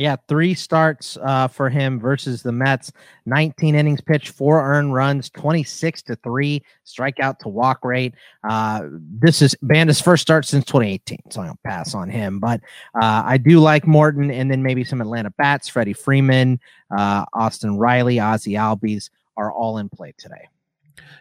Yeah, 0.00 0.16
three 0.28 0.54
starts 0.54 1.18
uh, 1.20 1.46
for 1.46 1.68
him 1.68 2.00
versus 2.00 2.42
the 2.42 2.52
Mets. 2.52 2.90
19 3.26 3.74
innings 3.74 4.00
pitched, 4.00 4.28
four 4.28 4.64
earned 4.64 4.94
runs, 4.94 5.28
26 5.28 6.00
to 6.04 6.16
three 6.16 6.64
strikeout 6.86 7.38
to 7.40 7.50
walk 7.50 7.84
rate. 7.84 8.14
Uh, 8.48 8.86
this 8.90 9.42
is 9.42 9.54
Banda's 9.60 10.00
first 10.00 10.22
start 10.22 10.46
since 10.46 10.64
2018, 10.64 11.18
so 11.28 11.42
I'll 11.42 11.58
pass 11.66 11.94
on 11.94 12.08
him. 12.08 12.40
But 12.40 12.62
uh, 12.94 13.24
I 13.26 13.36
do 13.36 13.60
like 13.60 13.86
Morton, 13.86 14.30
and 14.30 14.50
then 14.50 14.62
maybe 14.62 14.84
some 14.84 15.02
Atlanta 15.02 15.32
bats. 15.36 15.68
Freddie 15.68 15.92
Freeman, 15.92 16.58
uh, 16.96 17.26
Austin 17.34 17.76
Riley, 17.76 18.18
Ozzie 18.18 18.54
Albies 18.54 19.10
are 19.36 19.52
all 19.52 19.76
in 19.76 19.90
play 19.90 20.14
today. 20.16 20.48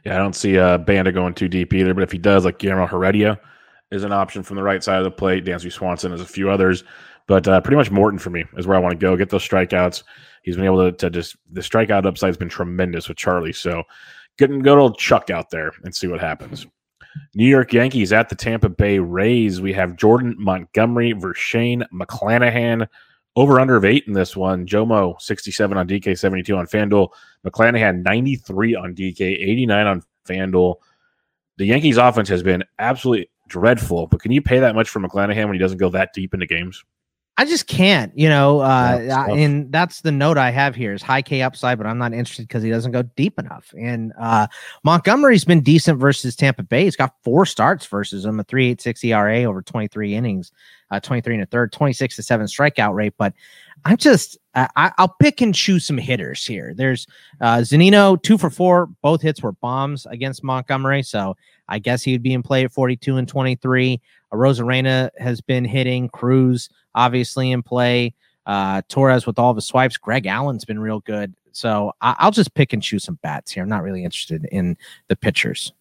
Yeah, 0.06 0.16
I 0.16 0.20
don't 0.20 0.38
see 0.38 0.58
uh, 0.58 0.78
Banda 0.78 1.12
going 1.12 1.34
too 1.34 1.50
deep 1.50 1.74
either. 1.74 1.94
But 1.94 2.04
if 2.04 2.14
he 2.14 2.18
does, 2.18 2.46
like 2.46 2.60
Guillermo 2.60 2.88
Heredia 2.88 3.42
is 3.92 4.06
an 4.06 4.14
option 4.14 4.42
from 4.42 4.56
the 4.56 4.64
right 4.64 4.81
side 4.81 5.00
of 5.00 5.04
the 5.04 5.12
plate. 5.12 5.44
Dansby 5.44 5.74
Swanson 5.74 6.14
is 6.14 6.22
a 6.22 6.26
few 6.26 6.50
others. 6.50 6.86
But 7.30 7.48
uh, 7.48 7.62
pretty 7.62 7.78
much 7.78 7.92
Morton 7.92 8.18
for 8.18 8.31
me 8.31 8.44
is 8.58 8.66
where 8.66 8.76
I 8.76 8.81
want 8.81 8.94
to 8.94 8.98
go. 8.98 9.16
Get 9.16 9.30
those 9.30 9.48
strikeouts. 9.48 10.02
He's 10.42 10.56
been 10.56 10.66
able 10.66 10.92
to, 10.92 10.98
to 10.98 11.12
just 11.12 11.38
the 11.52 11.62
strikeout 11.62 12.08
upside 12.08 12.30
has 12.30 12.38
been 12.38 12.50
tremendous 12.50 13.08
with 13.08 13.18
Charlie. 13.18 13.54
So 13.54 13.84
getting 14.40 14.64
good 14.64 14.80
old 14.80 14.98
Chuck 14.98 15.30
out 15.30 15.52
there 15.52 15.72
and 15.84 15.96
see 15.96 16.08
what 16.08 16.20
happens. 16.20 16.66
New 17.36 17.46
York 17.46 17.72
Yankees 17.72 18.12
at 18.12 18.30
the 18.30 18.36
Tampa 18.36 18.68
Bay 18.68 18.98
Rays. 18.98 19.62
We 19.62 19.74
have 19.74 19.96
Jordan 19.96 20.38
Montgomery 20.40 21.12
versus 21.12 21.40
Shane 21.40 21.86
McClanahan. 21.94 22.88
Over 23.36 23.60
under 23.60 23.76
of 23.76 23.86
eight 23.86 24.06
in 24.08 24.14
this 24.14 24.36
one. 24.36 24.66
Jomo 24.66 25.22
67 25.22 25.78
on 25.78 25.88
DK, 25.88 26.18
72 26.18 26.58
on 26.58 26.66
FanDuel. 26.66 27.10
McClanahan 27.46 28.04
93 28.04 28.74
on 28.74 28.96
DK, 28.96 29.22
89 29.22 29.86
on 29.86 30.04
FanDuel. 30.28 30.78
The 31.58 31.66
Yankees 31.66 31.98
offense 31.98 32.28
has 32.30 32.42
been 32.42 32.64
absolutely 32.80 33.30
dreadful, 33.48 34.08
but 34.08 34.20
can 34.20 34.31
you 34.31 34.42
pay 34.42 34.60
that 34.60 34.74
much 34.74 34.90
for 34.90 35.00
McClanahan 35.00 35.46
when 35.46 35.54
he 35.54 35.60
doesn't 35.60 35.78
go 35.78 35.90
that 35.90 36.12
deep 36.14 36.34
into 36.34 36.48
games? 36.48 36.84
I 37.39 37.45
just 37.45 37.68
can't, 37.68 38.12
you 38.18 38.27
know, 38.27 38.59
uh, 38.59 39.01
yeah, 39.01 39.27
and 39.27 39.71
that's 39.71 40.01
the 40.01 40.12
note 40.12 40.38
I 40.38 40.51
have 40.51 40.75
here 40.75 40.91
is 40.91 41.01
high 41.01 41.21
K 41.21 41.41
upside, 41.41 41.77
but 41.77 41.88
I'm 41.88 41.97
not 41.97 42.12
interested 42.12 42.50
because 42.50 42.63
he 42.63 42.69
doesn't 42.69 42.91
go 42.91 43.01
deep 43.01 43.39
enough. 43.39 43.74
And 43.80 44.12
uh, 44.19 44.47
Montgomery's 44.83 45.45
been 45.45 45.62
decent 45.62 46.01
versus 46.01 46.36
Tampa 46.36 46.63
Bay. 46.63 46.83
He's 46.83 46.97
got 46.97 47.15
four 47.24 47.45
starts 47.45 47.86
versus 47.86 48.25
him, 48.25 48.41
a 48.41 48.44
3.86 48.44 49.06
ERA 49.06 49.44
over 49.45 49.62
23 49.62 50.15
innings, 50.15 50.51
uh, 50.91 51.00
23 51.00 51.36
and 51.36 51.44
a 51.44 51.45
third, 51.45 51.71
26 51.71 52.18
to 52.18 52.23
seven 52.23 52.45
strikeout 52.45 52.94
rate. 52.94 53.14
But 53.18 53.33
I'm 53.85 53.95
just, 53.95 54.37
I, 54.54 54.92
will 54.99 55.16
pick 55.21 55.40
and 55.40 55.56
choose 55.56 55.85
some 55.85 55.97
hitters 55.97 56.45
here. 56.45 56.73
There's 56.75 57.07
uh, 57.40 57.59
Zunino, 57.59 58.21
two 58.21 58.37
for 58.37 58.49
four. 58.49 58.87
Both 59.02 59.21
hits 59.21 59.42
were 59.42 59.54
bombs 59.54 60.06
against 60.07 60.44
Montgomery. 60.44 61.04
So 61.04 61.37
I 61.69 61.80
guess 61.80 62.04
he 62.04 62.11
would 62.11 62.23
be 62.23 62.33
in 62.33 62.44
play 62.44 62.66
at 62.66 62.73
42 62.73 63.16
and 63.16 63.30
23. 63.30 64.02
Arozarena 64.33 65.09
has 65.18 65.40
been 65.40 65.64
hitting. 65.64 66.09
Cruz 66.09 66.69
obviously 66.99 67.51
in 67.51 67.63
play. 67.63 68.13
Uh, 68.45 68.81
Torres 68.89 69.25
with 69.25 69.39
all 69.39 69.53
his 69.53 69.65
swipes. 69.65 69.97
Greg 69.97 70.25
Allen's 70.25 70.65
been 70.65 70.79
real 70.79 70.99
good. 71.01 71.33
So 71.51 71.94
I- 72.01 72.25
will 72.25 72.31
just 72.31 72.53
pick 72.53 72.73
and 72.73 72.83
choose 72.83 73.03
some 73.03 73.19
bats 73.21 73.51
here. 73.51 73.63
I'm 73.63 73.69
not 73.69 73.83
really 73.83 74.03
interested 74.03 74.45
in 74.51 74.77
the 75.07 75.15
pitchers. 75.15 75.71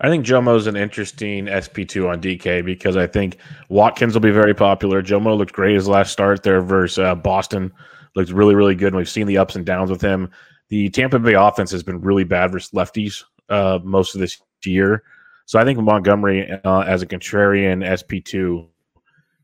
I 0.00 0.08
think 0.08 0.26
Jomo's 0.26 0.66
an 0.66 0.76
interesting 0.76 1.46
SP2 1.46 2.08
on 2.08 2.20
DK 2.20 2.64
because 2.64 2.96
I 2.96 3.06
think 3.06 3.38
Watkins 3.68 4.14
will 4.14 4.20
be 4.20 4.30
very 4.30 4.54
popular. 4.54 5.02
Jomo 5.02 5.36
looked 5.36 5.52
great 5.52 5.74
his 5.74 5.86
last 5.86 6.10
start 6.12 6.42
there 6.42 6.60
versus 6.60 6.98
uh, 6.98 7.14
Boston. 7.14 7.72
Looked 8.16 8.30
really, 8.30 8.54
really 8.56 8.74
good. 8.74 8.88
And 8.88 8.96
we've 8.96 9.08
seen 9.08 9.26
the 9.26 9.38
ups 9.38 9.54
and 9.54 9.64
downs 9.64 9.90
with 9.90 10.00
him. 10.00 10.30
The 10.68 10.88
Tampa 10.90 11.18
Bay 11.18 11.34
offense 11.34 11.70
has 11.70 11.82
been 11.82 12.00
really 12.00 12.24
bad 12.24 12.50
versus 12.50 12.70
lefties 12.72 13.22
uh, 13.48 13.78
most 13.84 14.14
of 14.14 14.20
this 14.20 14.40
year. 14.64 15.04
So 15.46 15.58
I 15.58 15.64
think 15.64 15.78
Montgomery 15.78 16.50
uh, 16.64 16.80
as 16.80 17.02
a 17.02 17.06
contrarian 17.06 17.86
SP2, 17.86 18.66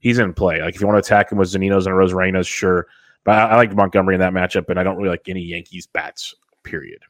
he's 0.04 0.18
in 0.18 0.34
play. 0.34 0.60
Like 0.60 0.76
if 0.76 0.80
you 0.80 0.86
want 0.86 1.02
to 1.02 1.06
attack 1.06 1.32
him 1.32 1.38
with 1.38 1.48
Zuninos 1.48 1.86
and 1.86 1.94
Arozarenas, 1.94 2.46
sure. 2.46 2.86
But 3.24 3.38
I, 3.38 3.48
I 3.48 3.56
like 3.56 3.74
Montgomery 3.74 4.14
in 4.14 4.20
that 4.20 4.34
matchup, 4.34 4.68
and 4.68 4.78
I 4.78 4.84
don't 4.84 4.96
really 4.96 5.08
like 5.08 5.28
any 5.28 5.40
Yankees 5.40 5.88
bats, 5.88 6.34
period. 6.62 7.00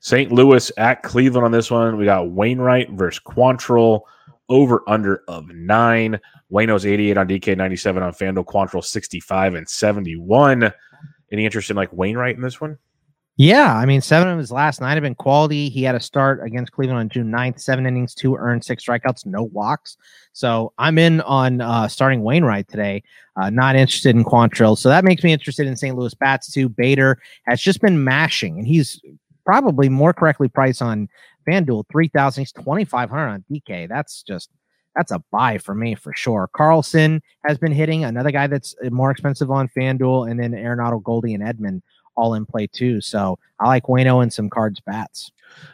St. 0.00 0.32
Louis 0.32 0.72
at 0.76 1.02
Cleveland 1.02 1.44
on 1.44 1.52
this 1.52 1.70
one. 1.70 1.96
We 1.96 2.06
got 2.06 2.32
Wainwright 2.32 2.90
versus 2.90 3.22
Quantrill 3.24 4.00
over 4.48 4.82
under 4.88 5.22
of 5.28 5.48
nine. 5.48 6.18
Wayno's 6.50 6.86
88 6.86 7.16
on 7.16 7.28
DK, 7.28 7.56
97 7.56 8.02
on 8.02 8.12
FanDuel, 8.12 8.44
Quantrill 8.44 8.84
65 8.84 9.54
and 9.54 9.68
71. 9.68 10.72
Any 11.32 11.44
interest 11.44 11.70
in 11.70 11.76
like 11.76 11.92
Wainwright 11.92 12.36
in 12.36 12.42
this 12.42 12.60
one? 12.60 12.78
Yeah, 13.36 13.74
I 13.74 13.84
mean, 13.84 14.00
seven 14.00 14.28
of 14.28 14.38
his 14.38 14.52
last 14.52 14.80
nine 14.80 14.94
have 14.94 15.02
been 15.02 15.16
quality. 15.16 15.68
He 15.68 15.82
had 15.82 15.96
a 15.96 16.00
start 16.00 16.40
against 16.44 16.70
Cleveland 16.70 17.00
on 17.00 17.08
June 17.08 17.32
9th, 17.32 17.60
seven 17.60 17.84
innings, 17.84 18.14
two 18.14 18.36
earned, 18.36 18.64
six 18.64 18.84
strikeouts, 18.84 19.26
no 19.26 19.44
walks. 19.44 19.96
So 20.32 20.72
I'm 20.78 20.98
in 20.98 21.20
on 21.22 21.60
uh, 21.60 21.88
starting 21.88 22.22
Wainwright 22.22 22.68
today. 22.68 23.02
Uh, 23.34 23.50
not 23.50 23.74
interested 23.74 24.14
in 24.14 24.22
Quantrill. 24.24 24.78
So 24.78 24.88
that 24.88 25.04
makes 25.04 25.24
me 25.24 25.32
interested 25.32 25.66
in 25.66 25.76
St. 25.76 25.96
Louis 25.96 26.14
bats 26.14 26.52
too. 26.52 26.68
Bader 26.68 27.18
has 27.46 27.60
just 27.60 27.80
been 27.80 28.04
mashing, 28.04 28.56
and 28.58 28.68
he's 28.68 29.00
probably 29.44 29.88
more 29.88 30.12
correctly 30.12 30.48
priced 30.48 30.80
on 30.80 31.08
FanDuel, 31.46 31.86
3000 31.90 32.40
He's 32.40 32.52
2500 32.52 33.28
on 33.28 33.44
DK. 33.50 33.88
That's 33.88 34.22
just 34.22 34.48
that's 34.94 35.10
a 35.10 35.20
buy 35.32 35.58
for 35.58 35.74
me 35.74 35.96
for 35.96 36.14
sure. 36.14 36.48
Carlson 36.54 37.20
has 37.44 37.58
been 37.58 37.72
hitting 37.72 38.04
another 38.04 38.30
guy 38.30 38.46
that's 38.46 38.76
more 38.90 39.10
expensive 39.10 39.50
on 39.50 39.68
FanDuel, 39.76 40.30
and 40.30 40.38
then 40.38 40.52
Arenado, 40.52 41.02
Goldie, 41.02 41.34
and 41.34 41.42
Edman 41.42 41.82
all 42.16 42.34
in 42.34 42.46
play 42.46 42.66
too. 42.66 43.00
So 43.00 43.38
I 43.60 43.68
like 43.68 43.84
Wayno 43.84 44.22
and 44.22 44.32
some 44.32 44.50
cards 44.50 44.80
bats. 44.80 45.30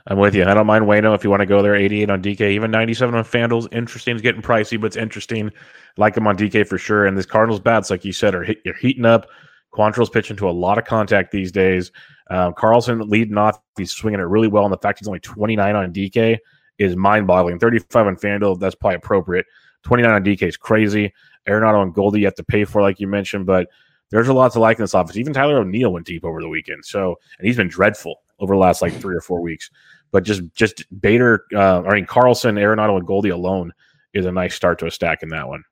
I'm 0.06 0.18
with 0.18 0.35
you. 0.35 0.44
I 0.44 0.54
don't 0.54 0.66
mind 0.66 0.85
Wayno 0.85 1.14
if 1.14 1.25
you 1.25 1.30
want 1.30 1.40
to 1.40 1.47
go 1.47 1.62
there. 1.62 1.75
88 1.75 2.11
on 2.11 2.23
DK, 2.23 2.40
even 2.52 2.70
97 2.70 3.14
on 3.14 3.25
FanDuel's 3.25 3.68
interesting. 3.73 4.14
It's 4.14 4.23
getting 4.23 4.42
pricey, 4.42 4.80
but 4.80 4.88
it's 4.88 4.97
interesting. 4.97 5.50
Like 5.97 6.16
him 6.16 6.26
on 6.26 6.37
DK 6.37 6.66
for 6.66 6.78
sure. 6.78 7.06
And 7.06 7.16
this 7.16 7.26
Cardinals 7.26 7.61
bats, 7.61 7.90
like 7.90 8.04
you 8.04 8.12
said, 8.12 8.35
are 8.35 8.42
hit, 8.44 8.59
you're 8.64 8.75
heating 8.75 9.04
up. 9.04 9.26
Quantrill's 9.73 10.11
pitching 10.11 10.37
to 10.37 10.49
a 10.49 10.50
lot 10.50 10.78
of 10.78 10.85
contact 10.85 11.30
these 11.30 11.52
days. 11.52 11.92
Um, 12.28 12.54
Carlson 12.54 13.00
leading 13.09 13.38
off. 13.38 13.59
He's 13.76 13.92
swinging 13.92 14.20
it 14.20 14.25
really 14.25 14.49
well. 14.49 14.64
And 14.64 14.73
the 14.73 14.78
fact 14.78 14.99
he's 14.99 15.09
only 15.09 15.20
29 15.20 15.76
on 15.76 15.92
DK 15.92 16.38
is 16.78 16.97
mind 16.97 17.26
boggling. 17.26 17.59
35 17.59 18.06
on 18.06 18.16
FanDuel, 18.16 18.59
that's 18.59 18.75
probably 18.75 18.97
appropriate. 18.97 19.47
29 19.85 20.12
on 20.12 20.25
DK 20.25 20.42
is 20.42 20.56
crazy. 20.56 21.12
Arenado 21.49 21.82
and 21.82 21.94
Goldie 21.94 22.20
you 22.20 22.26
have 22.26 22.35
to 22.35 22.44
pay 22.44 22.64
for, 22.64 22.82
like 22.82 23.00
you 23.00 23.06
mentioned, 23.06 23.47
but 23.47 23.68
there's 24.10 24.28
a 24.28 24.32
lot 24.32 24.52
to 24.52 24.60
like 24.60 24.78
in 24.78 24.82
this 24.82 24.94
offense. 24.94 25.16
Even 25.16 25.32
Tyler 25.32 25.58
O'Neill 25.58 25.92
went 25.92 26.06
deep 26.06 26.24
over 26.24 26.40
the 26.40 26.48
weekend. 26.48 26.84
So, 26.84 27.16
and 27.38 27.46
he's 27.46 27.56
been 27.56 27.68
dreadful 27.68 28.16
over 28.38 28.54
the 28.54 28.60
last 28.60 28.82
like 28.82 28.92
three 28.94 29.16
or 29.16 29.20
four 29.20 29.40
weeks. 29.40 29.70
But 30.12 30.24
just 30.24 30.42
just 30.54 30.84
Bader, 31.00 31.44
uh, 31.54 31.82
I 31.82 31.94
mean 31.94 32.06
Carlson, 32.06 32.56
Arenado, 32.56 32.96
and 32.96 33.06
Goldie 33.06 33.28
alone 33.30 33.72
is 34.12 34.26
a 34.26 34.32
nice 34.32 34.54
start 34.54 34.78
to 34.80 34.86
a 34.86 34.90
stack 34.90 35.22
in 35.22 35.28
that 35.28 35.48
one. 35.48 35.62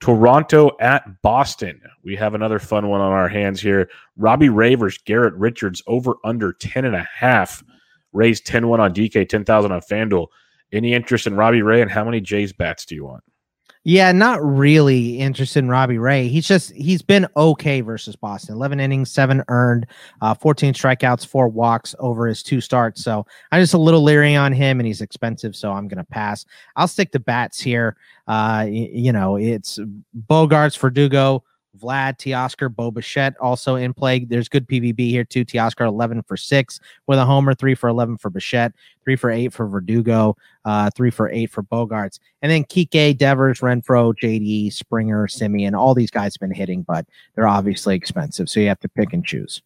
Toronto 0.00 0.70
at 0.80 1.04
Boston. 1.22 1.80
We 2.02 2.16
have 2.16 2.34
another 2.34 2.58
fun 2.58 2.88
one 2.88 3.00
on 3.00 3.12
our 3.12 3.28
hands 3.28 3.60
here. 3.60 3.90
Robbie 4.16 4.48
Ray 4.48 4.74
versus 4.74 5.02
Garrett 5.04 5.34
Richards 5.34 5.82
over 5.86 6.16
under 6.24 6.54
10 6.54 6.84
and 6.84 6.96
a 6.96 7.06
half. 7.14 7.62
Raised 8.14 8.46
10-1 8.46 8.78
on 8.78 8.94
DK, 8.94 9.28
10,000 9.28 9.70
on 9.70 9.80
FanDuel. 9.82 10.28
Any 10.72 10.94
interest 10.94 11.26
in 11.26 11.36
Robbie 11.36 11.62
Ray 11.62 11.82
and 11.82 11.90
how 11.90 12.04
many 12.04 12.20
Jays 12.20 12.52
bats 12.52 12.86
do 12.86 12.94
you 12.94 13.04
want? 13.04 13.22
Yeah, 13.88 14.12
not 14.12 14.44
really 14.44 15.18
interested 15.18 15.60
in 15.60 15.70
Robbie 15.70 15.96
Ray. 15.96 16.28
He's 16.28 16.46
just 16.46 16.74
he's 16.74 17.00
been 17.00 17.26
okay 17.38 17.80
versus 17.80 18.16
Boston. 18.16 18.54
Eleven 18.54 18.80
innings, 18.80 19.10
seven 19.10 19.42
earned, 19.48 19.86
uh, 20.20 20.34
fourteen 20.34 20.74
strikeouts, 20.74 21.26
four 21.26 21.48
walks 21.48 21.94
over 21.98 22.26
his 22.26 22.42
two 22.42 22.60
starts. 22.60 23.02
So 23.02 23.24
I'm 23.50 23.62
just 23.62 23.72
a 23.72 23.78
little 23.78 24.02
leery 24.02 24.36
on 24.36 24.52
him, 24.52 24.78
and 24.78 24.86
he's 24.86 25.00
expensive, 25.00 25.56
so 25.56 25.72
I'm 25.72 25.88
gonna 25.88 26.04
pass. 26.04 26.44
I'll 26.76 26.86
stick 26.86 27.12
to 27.12 27.18
bats 27.18 27.62
here. 27.62 27.96
Uh, 28.26 28.68
y- 28.68 28.90
you 28.92 29.10
know, 29.10 29.36
it's 29.36 29.78
Bogaerts, 30.28 30.78
Verdugo, 30.78 31.42
Vlad, 31.76 32.18
Teoscar, 32.18 32.74
Bo 32.74 32.90
Bichette 32.90 33.36
also 33.38 33.76
in 33.76 33.92
play. 33.92 34.24
There's 34.24 34.48
good 34.48 34.66
PVB 34.66 35.10
here 35.10 35.24
too. 35.24 35.44
Teoscar 35.44 35.86
11 35.86 36.22
for 36.22 36.36
six 36.36 36.80
with 37.06 37.18
a 37.18 37.24
homer, 37.24 37.54
three 37.54 37.74
for 37.74 37.88
11 37.88 38.18
for 38.18 38.30
Bichette, 38.30 38.72
three 39.04 39.16
for 39.16 39.30
eight 39.30 39.52
for 39.52 39.66
Verdugo, 39.66 40.36
uh, 40.64 40.90
three 40.94 41.10
for 41.10 41.30
eight 41.30 41.50
for 41.50 41.62
Bogaerts. 41.62 42.18
And 42.42 42.50
then 42.50 42.64
Kike, 42.64 43.16
Devers, 43.16 43.60
Renfroe, 43.60 44.14
JD, 44.14 44.72
Springer, 44.72 45.26
Semien, 45.26 45.76
all 45.76 45.94
these 45.94 46.10
guys 46.10 46.34
have 46.34 46.40
been 46.40 46.56
hitting, 46.56 46.82
but 46.82 47.06
they're 47.34 47.48
obviously 47.48 47.94
expensive. 47.94 48.48
So 48.48 48.60
you 48.60 48.68
have 48.68 48.80
to 48.80 48.88
pick 48.88 49.12
and 49.12 49.24
choose. 49.24 49.62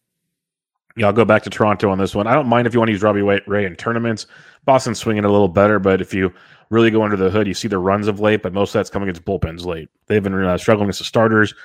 Yeah, 0.95 1.07
I'll 1.07 1.13
go 1.13 1.25
back 1.25 1.41
to 1.43 1.49
Toronto 1.49 1.89
on 1.89 1.97
this 1.97 2.13
one. 2.13 2.27
I 2.27 2.35
don't 2.35 2.47
mind 2.47 2.67
if 2.67 2.73
you 2.73 2.79
want 2.79 2.89
to 2.89 2.91
use 2.91 3.01
Robbie 3.01 3.21
Ray 3.21 3.65
in 3.65 3.75
tournaments. 3.75 4.27
Boston's 4.65 4.99
swinging 4.99 5.25
a 5.25 5.31
little 5.31 5.47
better, 5.47 5.79
but 5.79 6.01
if 6.01 6.13
you 6.13 6.31
really 6.69 6.91
go 6.91 7.03
under 7.03 7.17
the 7.17 7.31
hood, 7.31 7.47
you 7.47 7.55
see 7.55 7.67
the 7.67 7.79
runs 7.79 8.07
of 8.07 8.19
late, 8.19 8.43
but 8.43 8.53
most 8.53 8.69
of 8.69 8.73
that's 8.73 8.91
coming 8.91 9.09
against 9.09 9.25
bullpens 9.25 9.65
late. 9.65 9.89
They've 10.05 10.21
been 10.21 10.35
uh, 10.35 10.57
struggling 10.57 10.85
against 10.85 10.99
the 10.99 11.05
starters 11.05 11.55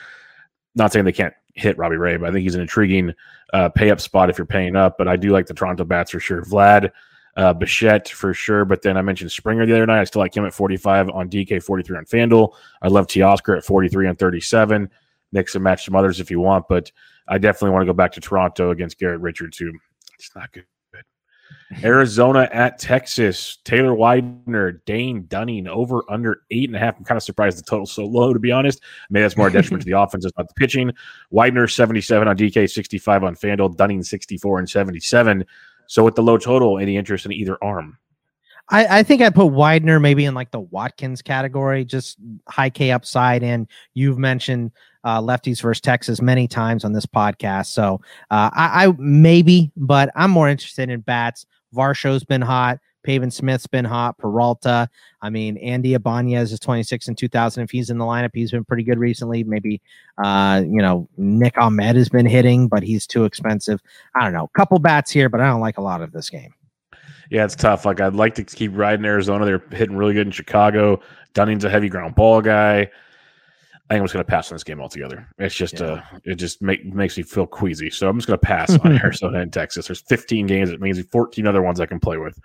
not 0.79 0.93
saying 0.93 1.05
they 1.05 1.13
can't 1.13 1.35
hit 1.55 1.77
Robbie 1.77 1.97
Ray, 1.97 2.17
but 2.17 2.29
I 2.29 2.33
think 2.33 2.45
he's 2.45 2.55
an 2.55 2.61
intriguing 2.61 3.13
uh, 3.53 3.69
pay 3.69 3.91
up 3.91 4.01
spot 4.01 4.31
if 4.31 4.39
you're 4.39 4.47
paying 4.47 4.77
up. 4.77 4.97
But 4.97 5.09
I 5.09 5.17
do 5.17 5.31
like 5.31 5.47
the 5.47 5.55
Toronto 5.55 5.85
bats 5.85 6.13
for 6.13 6.21
sure. 6.21 6.43
Vlad, 6.43 6.91
uh, 7.37 7.53
Bichette 7.53 8.09
for 8.09 8.33
sure. 8.33 8.65
But 8.65 8.83
then 8.83 8.97
I 8.97 9.03
mentioned 9.03 9.33
Springer 9.33 9.67
the 9.67 9.75
other 9.75 9.87
night. 9.87 10.01
I 10.01 10.05
still 10.05 10.21
like 10.21 10.37
him 10.37 10.47
at 10.47 10.55
45 10.55 11.11
on 11.11 11.29
DK, 11.29 11.63
43 11.63 11.99
on 11.99 12.05
FanDuel. 12.05 12.55
I 12.81 12.89
love 12.89 13.07
Teoscar 13.07 13.59
at 13.59 13.65
43 13.65 14.09
and 14.09 14.19
37. 14.19 14.91
Mix 15.33 15.55
and 15.55 15.63
match 15.63 15.85
some 15.85 15.95
others 15.95 16.21
if 16.21 16.31
you 16.31 16.41
want, 16.41 16.67
but 16.69 16.91
I 17.29 17.37
definitely 17.37 17.71
want 17.71 17.83
to 17.83 17.87
go 17.87 17.93
back 17.93 18.13
to 18.13 18.21
Toronto 18.21 18.71
against 18.71 18.99
Garrett 18.99 19.21
Richards, 19.21 19.59
who 19.59 19.73
it's 20.15 20.35
not 20.35 20.51
good. 20.53 20.65
Arizona 21.83 22.49
at 22.53 22.79
Texas. 22.79 23.59
Taylor 23.65 23.95
Widener, 23.95 24.73
Dane 24.87 25.27
Dunning 25.29 25.69
over 25.69 26.03
under 26.09 26.43
eight 26.51 26.69
and 26.69 26.77
a 26.77 26.79
half. 26.79 26.97
I'm 26.97 27.05
kind 27.05 27.17
of 27.17 27.23
surprised 27.23 27.59
the 27.59 27.63
total's 27.63 27.93
so 27.93 28.07
low, 28.07 28.33
to 28.33 28.39
be 28.39 28.51
honest. 28.51 28.83
Maybe 29.11 29.23
that's 29.23 29.37
more 29.37 29.49
a 29.49 29.53
detriment 29.53 29.83
to 29.83 29.87
the 29.87 29.99
offense, 30.01 30.25
it's 30.25 30.37
not 30.39 30.49
the 30.49 30.55
pitching. 30.55 30.93
Widener 31.31 31.69
77 31.69 32.27
on 32.27 32.37
DK, 32.37 32.71
65 32.71 33.25
on 33.25 33.37
FanDuel, 33.37 33.77
Dunning 33.77 34.03
64 34.03 34.59
and 34.59 34.69
77. 34.69 35.45
So 35.87 36.05
with 36.05 36.15
the 36.15 36.23
low 36.23 36.39
total, 36.39 36.79
any 36.79 36.97
interest 36.97 37.27
in 37.27 37.33
either 37.33 37.63
arm? 37.63 37.99
I, 38.71 38.99
I 38.99 39.03
think 39.03 39.23
I'd 39.23 39.35
put 39.35 39.47
Widener 39.47 39.99
maybe 39.99 40.27
in 40.27 40.35
like 40.35 40.51
the 40.51 40.61
Watkins 40.61 41.23
category, 41.23 41.85
just 41.85 42.19
high 42.49 42.71
K 42.71 42.91
upside. 42.91 43.43
And 43.43 43.67
you've 43.95 44.19
mentioned 44.19 44.73
uh, 45.05 45.21
lefties 45.21 45.63
versus 45.63 45.81
Texas 45.81 46.21
many 46.21 46.49
times 46.49 46.85
on 46.85 46.93
this 46.93 47.07
podcast. 47.07 47.67
So 47.67 48.01
uh, 48.31 48.51
I, 48.53 48.87
I 48.87 48.95
maybe, 48.99 49.71
but 49.77 50.11
I'm 50.15 50.31
more 50.31 50.49
interested 50.49 50.91
in 50.91 51.01
bats. 51.01 51.47
Varsho's 51.75 52.25
been 52.25 52.43
hot. 52.43 52.79
Pavin 53.05 53.31
Smith's 53.31 53.67
been 53.67 53.85
hot. 53.85 54.19
Peralta. 54.19 54.89
I 55.23 55.31
mean, 55.31 55.57
Andy 55.59 55.95
Ibanez 55.95 56.53
is 56.53 56.61
26 56.61 57.09
in 57.09 57.15
2000. 57.15 57.63
If 57.63 57.71
he's 57.71 57.91
in 57.91 57.99
the 57.99 58.05
lineup, 58.05 58.31
he's 58.35 58.51
been 58.51 58.65
pretty 58.65 58.83
good 58.83 58.99
recently. 58.99 59.45
Maybe, 59.45 59.81
uh, 60.23 60.63
you 60.67 60.83
know, 60.83 61.09
Nick 61.17 61.57
Ahmed 61.57 61.97
has 61.97 62.09
been 62.09 62.27
hitting, 62.27 62.69
but 62.69 62.83
he's 62.83 63.07
too 63.07 63.25
expensive. 63.25 63.81
I 64.15 64.25
don't 64.25 64.33
know. 64.33 64.49
Couple 64.49 64.79
bats 64.79 65.11
here, 65.11 65.29
but 65.29 65.41
I 65.41 65.47
don't 65.47 65.61
like 65.61 65.79
a 65.79 65.83
lot 65.83 66.03
of 66.03 66.13
this 66.13 66.29
game. 66.29 66.53
Yeah, 67.31 67.45
it's 67.45 67.57
tough. 67.57 67.85
Like 67.85 68.01
I'd 68.01 68.15
like 68.15 68.35
to 68.37 68.45
keep 68.45 68.73
riding 68.75 69.05
Arizona. 69.05 69.45
They're 69.45 69.63
hitting 69.71 69.97
really 69.97 70.15
good 70.15 70.27
in 70.27 70.33
Chicago. 70.33 71.01
Dunning's 71.35 71.65
a 71.65 71.71
heavy 71.71 71.89
ground 71.89 72.15
ball 72.15 72.41
guy. 72.41 72.91
I 73.89 73.95
think 73.95 74.01
I'm 74.01 74.05
just 74.05 74.13
going 74.13 74.25
to 74.25 74.31
pass 74.31 74.51
on 74.53 74.57
this 74.57 74.65
game 74.65 74.81
altogether. 74.81 75.27
It's 75.39 75.55
just, 75.55 75.81
yeah. 75.81 75.87
uh, 75.87 76.03
it 76.25 76.35
just 76.35 76.61
make, 76.61 76.85
makes 76.85 77.17
me 77.17 77.23
feel 77.23 77.47
queasy. 77.47 77.89
So 77.89 78.07
I'm 78.07 78.19
just 78.19 78.27
going 78.27 78.39
to 78.39 78.47
pass 78.47 78.79
on 78.85 78.99
Arizona 78.99 79.41
and 79.41 79.51
Texas. 79.51 79.87
There's 79.87 80.03
15 80.03 80.47
games. 80.47 80.69
It 80.69 80.81
means 80.81 81.01
14 81.01 81.47
other 81.47 81.63
ones 81.63 81.81
I 81.81 81.87
can 81.87 81.99
play 81.99 82.19
with. 82.19 82.39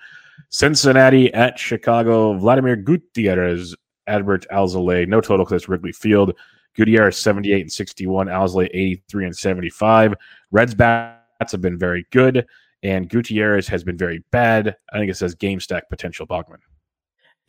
Cincinnati 0.49 1.33
at 1.33 1.59
Chicago. 1.59 2.37
Vladimir 2.37 2.77
Gutierrez, 2.77 3.75
Adbert 4.07 4.45
Alzolay. 4.51 5.05
No 5.05 5.19
total 5.19 5.45
because 5.45 5.63
it's 5.63 5.69
Wrigley 5.69 5.91
Field. 5.91 6.33
Gutierrez 6.75 7.17
78 7.17 7.61
and 7.61 7.71
61. 7.71 8.27
Alzolay 8.27 8.69
83 8.73 9.25
and 9.25 9.35
75. 9.35 10.13
Reds 10.51 10.73
bats 10.73 11.51
have 11.51 11.61
been 11.61 11.77
very 11.77 12.05
good, 12.11 12.45
and 12.83 13.09
Gutierrez 13.09 13.67
has 13.67 13.83
been 13.83 13.97
very 13.97 14.23
bad. 14.31 14.75
I 14.91 14.97
think 14.97 15.11
it 15.11 15.17
says 15.17 15.35
game 15.35 15.59
stack 15.59 15.89
potential 15.89 16.25
Bogman. 16.25 16.59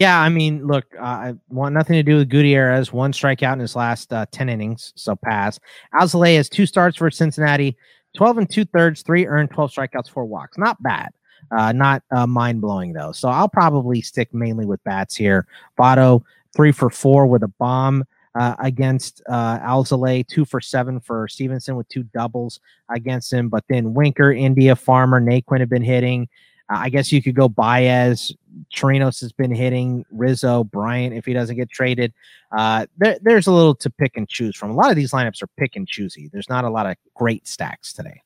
Yeah, 0.00 0.20
I 0.20 0.28
mean, 0.28 0.66
look, 0.66 0.86
uh, 0.98 1.04
I 1.04 1.34
want 1.48 1.72
nothing 1.74 1.94
to 1.94 2.02
do 2.02 2.16
with 2.16 2.28
Gutierrez. 2.28 2.92
One 2.92 3.12
strikeout 3.12 3.52
in 3.52 3.60
his 3.60 3.76
last 3.76 4.12
uh, 4.12 4.26
10 4.32 4.48
innings, 4.48 4.92
so 4.96 5.14
pass. 5.14 5.60
Alzolay 5.94 6.36
has 6.36 6.48
two 6.48 6.66
starts 6.66 6.96
for 6.96 7.10
Cincinnati, 7.10 7.76
12 8.16 8.38
and 8.38 8.50
two 8.50 8.64
thirds, 8.64 9.02
three 9.02 9.26
earned, 9.26 9.50
12 9.50 9.72
strikeouts, 9.72 10.10
four 10.10 10.24
walks. 10.24 10.58
Not 10.58 10.82
bad. 10.82 11.10
Uh, 11.56 11.72
not 11.72 12.02
uh, 12.10 12.26
mind 12.26 12.60
blowing, 12.60 12.92
though. 12.92 13.12
So 13.12 13.28
I'll 13.28 13.48
probably 13.48 14.00
stick 14.00 14.32
mainly 14.34 14.66
with 14.66 14.82
bats 14.82 15.14
here. 15.14 15.46
Votto, 15.78 16.22
three 16.56 16.72
for 16.72 16.90
four 16.90 17.26
with 17.26 17.42
a 17.42 17.48
bomb. 17.48 18.04
Uh, 18.36 18.56
against 18.58 19.22
uh, 19.28 19.60
Alzolay, 19.60 20.26
two 20.26 20.44
for 20.44 20.60
seven 20.60 20.98
for 20.98 21.28
Stevenson 21.28 21.76
with 21.76 21.88
two 21.88 22.02
doubles 22.02 22.58
against 22.88 23.32
him. 23.32 23.48
But 23.48 23.62
then 23.68 23.94
Winker, 23.94 24.32
India, 24.32 24.74
Farmer, 24.74 25.20
Naquin 25.20 25.60
have 25.60 25.68
been 25.68 25.84
hitting. 25.84 26.28
Uh, 26.72 26.78
I 26.78 26.88
guess 26.88 27.12
you 27.12 27.22
could 27.22 27.34
go 27.34 27.48
Baez. 27.48 28.32
Chirinos 28.74 29.20
has 29.20 29.32
been 29.32 29.54
hitting 29.54 30.04
Rizzo, 30.10 30.64
Bryant 30.64 31.14
if 31.14 31.24
he 31.24 31.32
doesn't 31.32 31.56
get 31.56 31.70
traded. 31.70 32.12
Uh, 32.56 32.86
there, 32.98 33.18
there's 33.22 33.46
a 33.46 33.52
little 33.52 33.74
to 33.74 33.90
pick 33.90 34.16
and 34.16 34.28
choose 34.28 34.56
from. 34.56 34.70
A 34.70 34.74
lot 34.74 34.90
of 34.90 34.96
these 34.96 35.12
lineups 35.12 35.42
are 35.42 35.48
pick 35.58 35.76
and 35.76 35.86
choosy. 35.86 36.30
There's 36.32 36.48
not 36.48 36.64
a 36.64 36.70
lot 36.70 36.86
of 36.86 36.96
great 37.14 37.46
stacks 37.46 37.92
today. 37.92 38.22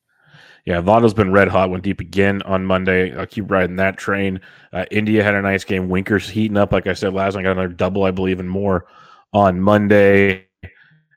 Yeah, 0.64 0.82
Votto's 0.82 1.14
been 1.14 1.32
red 1.32 1.48
hot. 1.48 1.70
Went 1.70 1.82
deep 1.82 2.00
again 2.00 2.42
on 2.42 2.66
Monday. 2.66 3.16
I'll 3.16 3.26
keep 3.26 3.50
riding 3.50 3.76
that 3.76 3.96
train. 3.96 4.40
Uh, 4.72 4.84
India 4.90 5.24
had 5.24 5.34
a 5.34 5.40
nice 5.40 5.64
game. 5.64 5.88
Winker's 5.88 6.28
heating 6.28 6.58
up, 6.58 6.72
like 6.72 6.86
I 6.86 6.92
said 6.92 7.14
last 7.14 7.34
night. 7.34 7.44
Got 7.44 7.52
another 7.52 7.68
double, 7.68 8.04
I 8.04 8.10
believe, 8.10 8.38
and 8.38 8.50
more 8.50 8.86
on 9.32 9.60
Monday. 9.60 10.46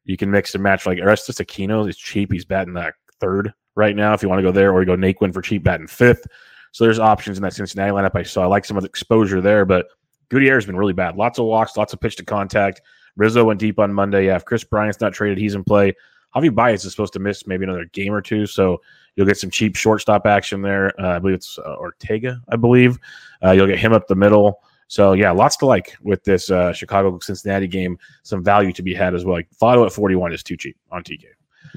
You 0.05 0.17
can 0.17 0.31
mix 0.31 0.53
and 0.53 0.63
match 0.63 0.85
like 0.85 0.99
Aristides 0.99 1.39
Aquino 1.39 1.87
is 1.87 1.97
cheap. 1.97 2.31
He's 2.31 2.45
batting 2.45 2.75
that 2.75 2.93
third 3.19 3.53
right 3.75 3.95
now. 3.95 4.13
If 4.13 4.23
you 4.23 4.29
want 4.29 4.39
to 4.39 4.43
go 4.43 4.51
there, 4.51 4.71
or 4.71 4.81
you 4.81 4.85
go 4.85 4.95
Naquin 4.95 5.33
for 5.33 5.41
cheap 5.41 5.63
batting 5.63 5.87
fifth. 5.87 6.25
So 6.71 6.83
there's 6.83 6.99
options 6.99 7.37
in 7.37 7.43
that 7.43 7.53
Cincinnati 7.53 7.91
lineup. 7.91 8.15
I 8.15 8.23
saw 8.23 8.43
I 8.43 8.47
like 8.47 8.65
some 8.65 8.77
of 8.77 8.83
the 8.83 8.89
exposure 8.89 9.41
there, 9.41 9.65
but 9.65 9.87
Gutierrez 10.29 10.63
has 10.63 10.67
been 10.67 10.77
really 10.77 10.93
bad. 10.93 11.17
Lots 11.17 11.39
of 11.39 11.45
walks, 11.45 11.75
lots 11.75 11.93
of 11.93 11.99
pitch 11.99 12.15
to 12.17 12.25
contact. 12.25 12.81
Rizzo 13.17 13.43
went 13.43 13.59
deep 13.59 13.79
on 13.79 13.93
Monday. 13.93 14.27
Yeah, 14.27 14.37
if 14.37 14.45
Kris 14.45 14.63
Bryant's 14.63 15.01
not 15.01 15.13
traded, 15.13 15.37
he's 15.37 15.55
in 15.55 15.63
play. 15.63 15.93
Javi 16.35 16.53
Baez 16.53 16.85
is 16.85 16.91
supposed 16.91 17.13
to 17.13 17.19
miss 17.19 17.45
maybe 17.45 17.65
another 17.65 17.85
game 17.85 18.13
or 18.13 18.21
two, 18.21 18.45
so 18.45 18.81
you'll 19.15 19.27
get 19.27 19.37
some 19.37 19.49
cheap 19.49 19.75
shortstop 19.75 20.25
action 20.25 20.61
there. 20.61 20.99
Uh, 20.99 21.15
I 21.15 21.19
believe 21.19 21.35
it's 21.35 21.59
uh, 21.59 21.75
Ortega. 21.75 22.41
I 22.47 22.55
believe 22.55 22.97
uh, 23.43 23.51
you'll 23.51 23.67
get 23.67 23.79
him 23.79 23.91
up 23.91 24.07
the 24.07 24.15
middle. 24.15 24.61
So 24.87 25.13
yeah, 25.13 25.31
lots 25.31 25.57
to 25.57 25.65
like 25.65 25.95
with 26.01 26.23
this 26.23 26.49
uh, 26.49 26.73
Chicago 26.73 27.17
Cincinnati 27.19 27.67
game. 27.67 27.97
Some 28.23 28.43
value 28.43 28.71
to 28.73 28.81
be 28.81 28.93
had 28.93 29.13
as 29.13 29.25
well. 29.25 29.35
Like 29.35 29.49
Votto 29.61 29.85
at 29.85 29.91
41 29.91 30.33
is 30.33 30.43
too 30.43 30.55
cheap 30.55 30.77
on 30.91 31.03
DK. 31.03 31.25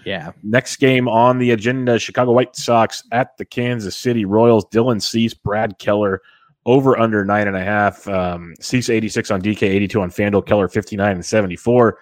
Yeah. 0.04 0.32
Next 0.42 0.76
game 0.76 1.08
on 1.08 1.38
the 1.38 1.52
agenda 1.52 1.98
Chicago 1.98 2.32
White 2.32 2.56
Sox 2.56 3.02
at 3.12 3.36
the 3.36 3.44
Kansas 3.44 3.96
City 3.96 4.24
Royals. 4.24 4.64
Dylan 4.66 5.02
Cease, 5.02 5.34
Brad 5.34 5.78
Keller 5.78 6.22
over 6.66 6.98
under 6.98 7.24
nine 7.24 7.46
and 7.48 7.56
a 7.56 7.64
half. 7.64 8.06
Um, 8.08 8.54
Cease 8.60 8.90
86 8.90 9.30
on 9.30 9.42
DK, 9.42 9.62
82 9.62 10.00
on 10.00 10.10
FanDuel, 10.10 10.46
Keller 10.46 10.68
59 10.68 11.12
and 11.12 11.24
74. 11.24 11.98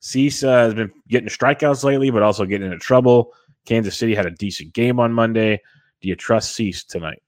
Cease 0.00 0.44
uh, 0.44 0.64
has 0.64 0.74
been 0.74 0.92
getting 1.08 1.28
strikeouts 1.28 1.82
lately, 1.82 2.10
but 2.10 2.22
also 2.22 2.44
getting 2.44 2.66
into 2.66 2.78
trouble. 2.78 3.32
Kansas 3.64 3.96
City 3.96 4.14
had 4.14 4.26
a 4.26 4.30
decent 4.30 4.72
game 4.74 5.00
on 5.00 5.12
Monday. 5.12 5.60
Do 6.00 6.08
you 6.08 6.16
trust 6.16 6.54
Cease 6.54 6.84
tonight? 6.84 7.22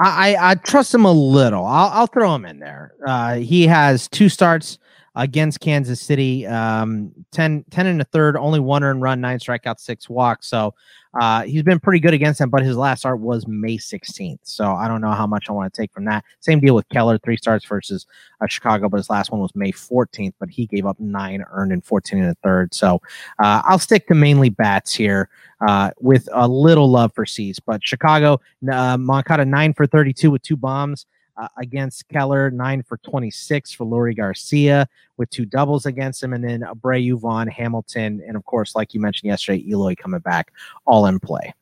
I, 0.00 0.34
I, 0.34 0.50
I 0.50 0.54
trust 0.54 0.94
him 0.94 1.04
a 1.04 1.12
little. 1.12 1.64
I'll, 1.64 1.88
I'll 1.88 2.06
throw 2.06 2.34
him 2.34 2.44
in 2.44 2.60
there. 2.60 2.94
Uh, 3.06 3.36
he 3.36 3.66
has 3.66 4.08
two 4.08 4.28
starts 4.28 4.78
against 5.16 5.60
Kansas 5.60 6.00
City. 6.00 6.46
Um, 6.46 7.12
10, 7.32 7.64
10 7.70 7.86
and 7.86 8.00
a 8.00 8.04
third, 8.04 8.36
only 8.36 8.60
one 8.60 8.82
earned 8.82 9.02
run, 9.02 9.20
nine 9.20 9.38
strikeouts, 9.38 9.80
six 9.80 10.08
walks. 10.08 10.48
So 10.48 10.74
uh, 11.20 11.44
he's 11.44 11.62
been 11.62 11.78
pretty 11.78 12.00
good 12.00 12.14
against 12.14 12.40
them, 12.40 12.50
but 12.50 12.62
his 12.62 12.76
last 12.76 13.00
start 13.00 13.20
was 13.20 13.46
May 13.46 13.78
16th. 13.78 14.40
So 14.42 14.72
I 14.72 14.88
don't 14.88 15.00
know 15.00 15.12
how 15.12 15.26
much 15.26 15.48
I 15.48 15.52
want 15.52 15.72
to 15.72 15.80
take 15.80 15.92
from 15.92 16.04
that. 16.06 16.24
Same 16.40 16.58
deal 16.58 16.74
with 16.74 16.88
Keller, 16.88 17.18
three 17.18 17.36
starts 17.36 17.64
versus 17.64 18.06
uh, 18.40 18.46
Chicago, 18.48 18.88
but 18.88 18.96
his 18.96 19.08
last 19.08 19.30
one 19.30 19.40
was 19.40 19.54
May 19.54 19.70
14th, 19.70 20.34
but 20.40 20.50
he 20.50 20.66
gave 20.66 20.86
up 20.86 20.98
nine 20.98 21.44
earned 21.52 21.72
in 21.72 21.80
14 21.80 22.18
and 22.18 22.30
a 22.30 22.34
third. 22.42 22.74
So 22.74 23.00
uh, 23.38 23.62
I'll 23.64 23.78
stick 23.78 24.08
to 24.08 24.14
mainly 24.14 24.50
bats 24.50 24.92
here 24.92 25.28
uh, 25.66 25.90
with 26.00 26.28
a 26.32 26.48
little 26.48 26.90
love 26.90 27.12
for 27.14 27.24
Cease. 27.24 27.60
But 27.60 27.84
Chicago, 27.84 28.40
uh, 28.70 28.96
Moncada 28.98 29.44
nine 29.44 29.74
for 29.74 29.86
32 29.86 30.32
with 30.32 30.42
two 30.42 30.56
bombs 30.56 31.06
uh, 31.36 31.48
against 31.58 32.08
Keller, 32.08 32.50
nine 32.50 32.82
for 32.82 32.98
26 32.98 33.72
for 33.72 33.86
Leury 33.86 34.16
Garcia 34.16 34.88
with 35.16 35.30
two 35.30 35.44
doubles 35.44 35.86
against 35.86 36.22
him, 36.22 36.32
and 36.32 36.44
then 36.44 36.60
Abreu, 36.60 37.18
Vaughn, 37.18 37.48
Hamilton, 37.48 38.22
and 38.26 38.36
of 38.36 38.44
course, 38.44 38.74
like 38.74 38.94
you 38.94 39.00
mentioned 39.00 39.28
yesterday, 39.28 39.64
Eloy 39.68 39.94
coming 39.94 40.20
back 40.20 40.52
all 40.86 41.06
in 41.06 41.18
play. 41.18 41.52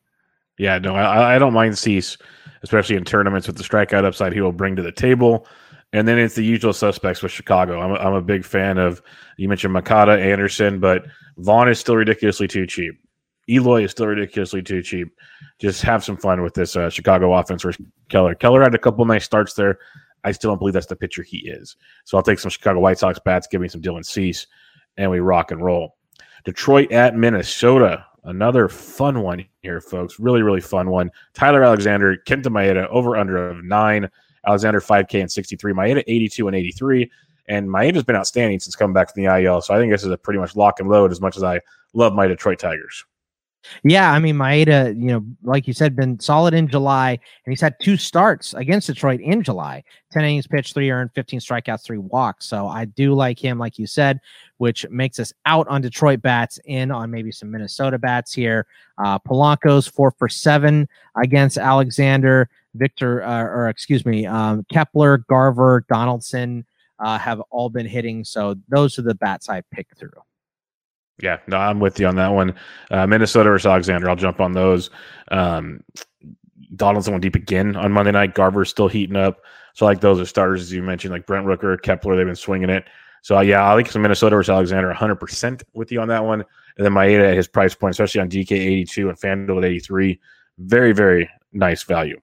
Yeah, 0.58 0.78
no, 0.78 0.94
I, 0.94 1.36
I 1.36 1.38
don't 1.38 1.54
mind 1.54 1.78
Cease, 1.78 2.16
especially 2.62 2.96
in 2.96 3.04
tournaments 3.04 3.46
with 3.46 3.56
the 3.56 3.64
strikeout 3.64 4.04
upside 4.04 4.32
he 4.32 4.40
will 4.40 4.52
bring 4.52 4.76
to 4.76 4.82
the 4.82 4.92
table. 4.92 5.46
And 5.94 6.08
then 6.08 6.18
it's 6.18 6.34
the 6.34 6.44
usual 6.44 6.72
suspects 6.72 7.22
with 7.22 7.32
Chicago. 7.32 7.80
I'm 7.80 7.92
a, 7.92 7.94
I'm 7.96 8.14
a 8.14 8.22
big 8.22 8.44
fan 8.44 8.78
of, 8.78 9.02
you 9.36 9.48
mentioned 9.48 9.74
Moncada, 9.74 10.12
Anderson, 10.12 10.80
but 10.80 11.04
Vaughn 11.36 11.68
is 11.68 11.78
still 11.78 11.96
ridiculously 11.96 12.48
too 12.48 12.66
cheap. 12.66 12.98
Eloy 13.52 13.84
is 13.84 13.90
still 13.90 14.06
ridiculously 14.06 14.62
too 14.62 14.82
cheap. 14.82 15.08
Just 15.58 15.82
have 15.82 16.02
some 16.02 16.16
fun 16.16 16.42
with 16.42 16.54
this 16.54 16.74
uh, 16.74 16.90
Chicago 16.90 17.34
offense 17.34 17.62
versus 17.62 17.84
Keller. 18.08 18.34
Keller 18.34 18.62
had 18.62 18.74
a 18.74 18.78
couple 18.78 19.04
nice 19.04 19.24
starts 19.24 19.54
there. 19.54 19.78
I 20.24 20.32
still 20.32 20.50
don't 20.50 20.58
believe 20.58 20.74
that's 20.74 20.86
the 20.86 20.96
pitcher 20.96 21.22
he 21.22 21.38
is. 21.38 21.76
So 22.04 22.16
I'll 22.16 22.22
take 22.22 22.38
some 22.38 22.50
Chicago 22.50 22.80
White 22.80 22.98
Sox 22.98 23.18
bats, 23.18 23.46
give 23.46 23.60
me 23.60 23.68
some 23.68 23.82
Dylan 23.82 24.04
Cease, 24.04 24.46
and 24.96 25.10
we 25.10 25.20
rock 25.20 25.50
and 25.50 25.62
roll. 25.62 25.96
Detroit 26.44 26.90
at 26.92 27.16
Minnesota. 27.16 28.06
Another 28.24 28.68
fun 28.68 29.20
one 29.22 29.44
here, 29.62 29.80
folks. 29.80 30.20
Really, 30.20 30.42
really 30.42 30.60
fun 30.60 30.90
one. 30.90 31.10
Tyler 31.34 31.64
Alexander, 31.64 32.16
Kenta 32.16 32.46
Maeda, 32.46 32.86
over 32.88 33.16
under 33.16 33.48
of 33.48 33.64
nine. 33.64 34.08
Alexander 34.46 34.80
5K 34.80 35.20
and 35.20 35.30
63. 35.30 35.72
Maeda 35.72 36.02
82 36.06 36.46
and 36.46 36.56
83. 36.56 37.10
And 37.48 37.68
Maeda's 37.68 38.04
been 38.04 38.16
outstanding 38.16 38.60
since 38.60 38.76
coming 38.76 38.94
back 38.94 39.12
from 39.12 39.22
the 39.22 39.42
IL. 39.42 39.60
So 39.60 39.74
I 39.74 39.78
think 39.78 39.92
this 39.92 40.04
is 40.04 40.10
a 40.10 40.16
pretty 40.16 40.38
much 40.38 40.54
lock 40.54 40.80
and 40.80 40.88
load 40.88 41.10
as 41.10 41.20
much 41.20 41.36
as 41.36 41.42
I 41.42 41.60
love 41.94 42.14
my 42.14 42.26
Detroit 42.26 42.60
Tigers. 42.60 43.04
Yeah, 43.84 44.10
I 44.10 44.18
mean 44.18 44.36
Maeda, 44.36 44.94
you 45.00 45.08
know, 45.08 45.24
like 45.42 45.66
you 45.66 45.72
said, 45.72 45.96
been 45.96 46.18
solid 46.18 46.54
in 46.54 46.68
July, 46.68 47.10
and 47.10 47.52
he's 47.52 47.60
had 47.60 47.76
two 47.80 47.96
starts 47.96 48.54
against 48.54 48.86
Detroit 48.86 49.20
in 49.20 49.42
July. 49.42 49.84
Ten 50.10 50.24
innings 50.24 50.46
pitched, 50.46 50.74
three 50.74 50.90
earned, 50.90 51.12
fifteen 51.14 51.40
strikeouts, 51.40 51.84
three 51.84 51.98
walks. 51.98 52.46
So 52.46 52.66
I 52.66 52.86
do 52.86 53.14
like 53.14 53.38
him, 53.38 53.58
like 53.58 53.78
you 53.78 53.86
said, 53.86 54.20
which 54.58 54.88
makes 54.90 55.18
us 55.18 55.32
out 55.46 55.68
on 55.68 55.80
Detroit 55.80 56.22
bats, 56.22 56.58
in 56.64 56.90
on 56.90 57.10
maybe 57.10 57.32
some 57.32 57.50
Minnesota 57.50 57.98
bats 57.98 58.32
here. 58.32 58.66
Uh, 58.98 59.18
Polanco's 59.18 59.86
four 59.86 60.10
for 60.10 60.28
seven 60.28 60.88
against 61.16 61.56
Alexander, 61.56 62.48
Victor, 62.74 63.22
uh, 63.22 63.42
or 63.42 63.68
excuse 63.68 64.04
me, 64.04 64.26
um, 64.26 64.64
Kepler, 64.70 65.18
Garver, 65.18 65.84
Donaldson 65.88 66.64
uh, 66.98 67.18
have 67.18 67.40
all 67.50 67.70
been 67.70 67.86
hitting. 67.86 68.24
So 68.24 68.56
those 68.68 68.98
are 68.98 69.02
the 69.02 69.14
bats 69.14 69.48
I 69.48 69.62
picked 69.72 69.98
through. 69.98 70.10
Yeah, 71.22 71.38
no, 71.46 71.56
I'm 71.56 71.78
with 71.78 72.00
you 72.00 72.06
on 72.08 72.16
that 72.16 72.32
one. 72.32 72.54
Uh, 72.90 73.06
Minnesota 73.06 73.48
versus 73.48 73.66
Alexander. 73.66 74.10
I'll 74.10 74.16
jump 74.16 74.40
on 74.40 74.52
those. 74.52 74.90
Um, 75.30 75.82
Donaldson 76.74 77.12
went 77.12 77.22
deep 77.22 77.36
again 77.36 77.76
on 77.76 77.92
Monday 77.92 78.10
night. 78.10 78.34
Garver's 78.34 78.70
still 78.70 78.88
heating 78.88 79.16
up. 79.16 79.40
So, 79.74 79.84
like 79.84 80.00
those 80.00 80.20
are 80.20 80.26
starters, 80.26 80.62
as 80.62 80.72
you 80.72 80.82
mentioned, 80.82 81.12
like 81.12 81.26
Brent 81.26 81.46
Rooker, 81.46 81.80
Kepler, 81.80 82.16
they've 82.16 82.26
been 82.26 82.34
swinging 82.34 82.70
it. 82.70 82.84
So, 83.22 83.38
yeah, 83.40 83.62
I 83.62 83.72
like 83.74 83.88
some 83.88 84.02
Minnesota 84.02 84.34
versus 84.34 84.50
Alexander 84.50 84.92
100% 84.92 85.62
with 85.74 85.92
you 85.92 86.00
on 86.00 86.08
that 86.08 86.24
one. 86.24 86.40
And 86.76 86.84
then 86.84 86.92
Maeda 86.92 87.30
at 87.30 87.36
his 87.36 87.46
price 87.46 87.74
point, 87.74 87.92
especially 87.92 88.20
on 88.20 88.28
DK 88.28 88.50
82 88.50 89.08
and 89.08 89.18
FanDuel 89.18 89.58
at 89.58 89.64
83. 89.64 90.20
Very, 90.58 90.92
very 90.92 91.30
nice 91.52 91.84
value. 91.84 92.20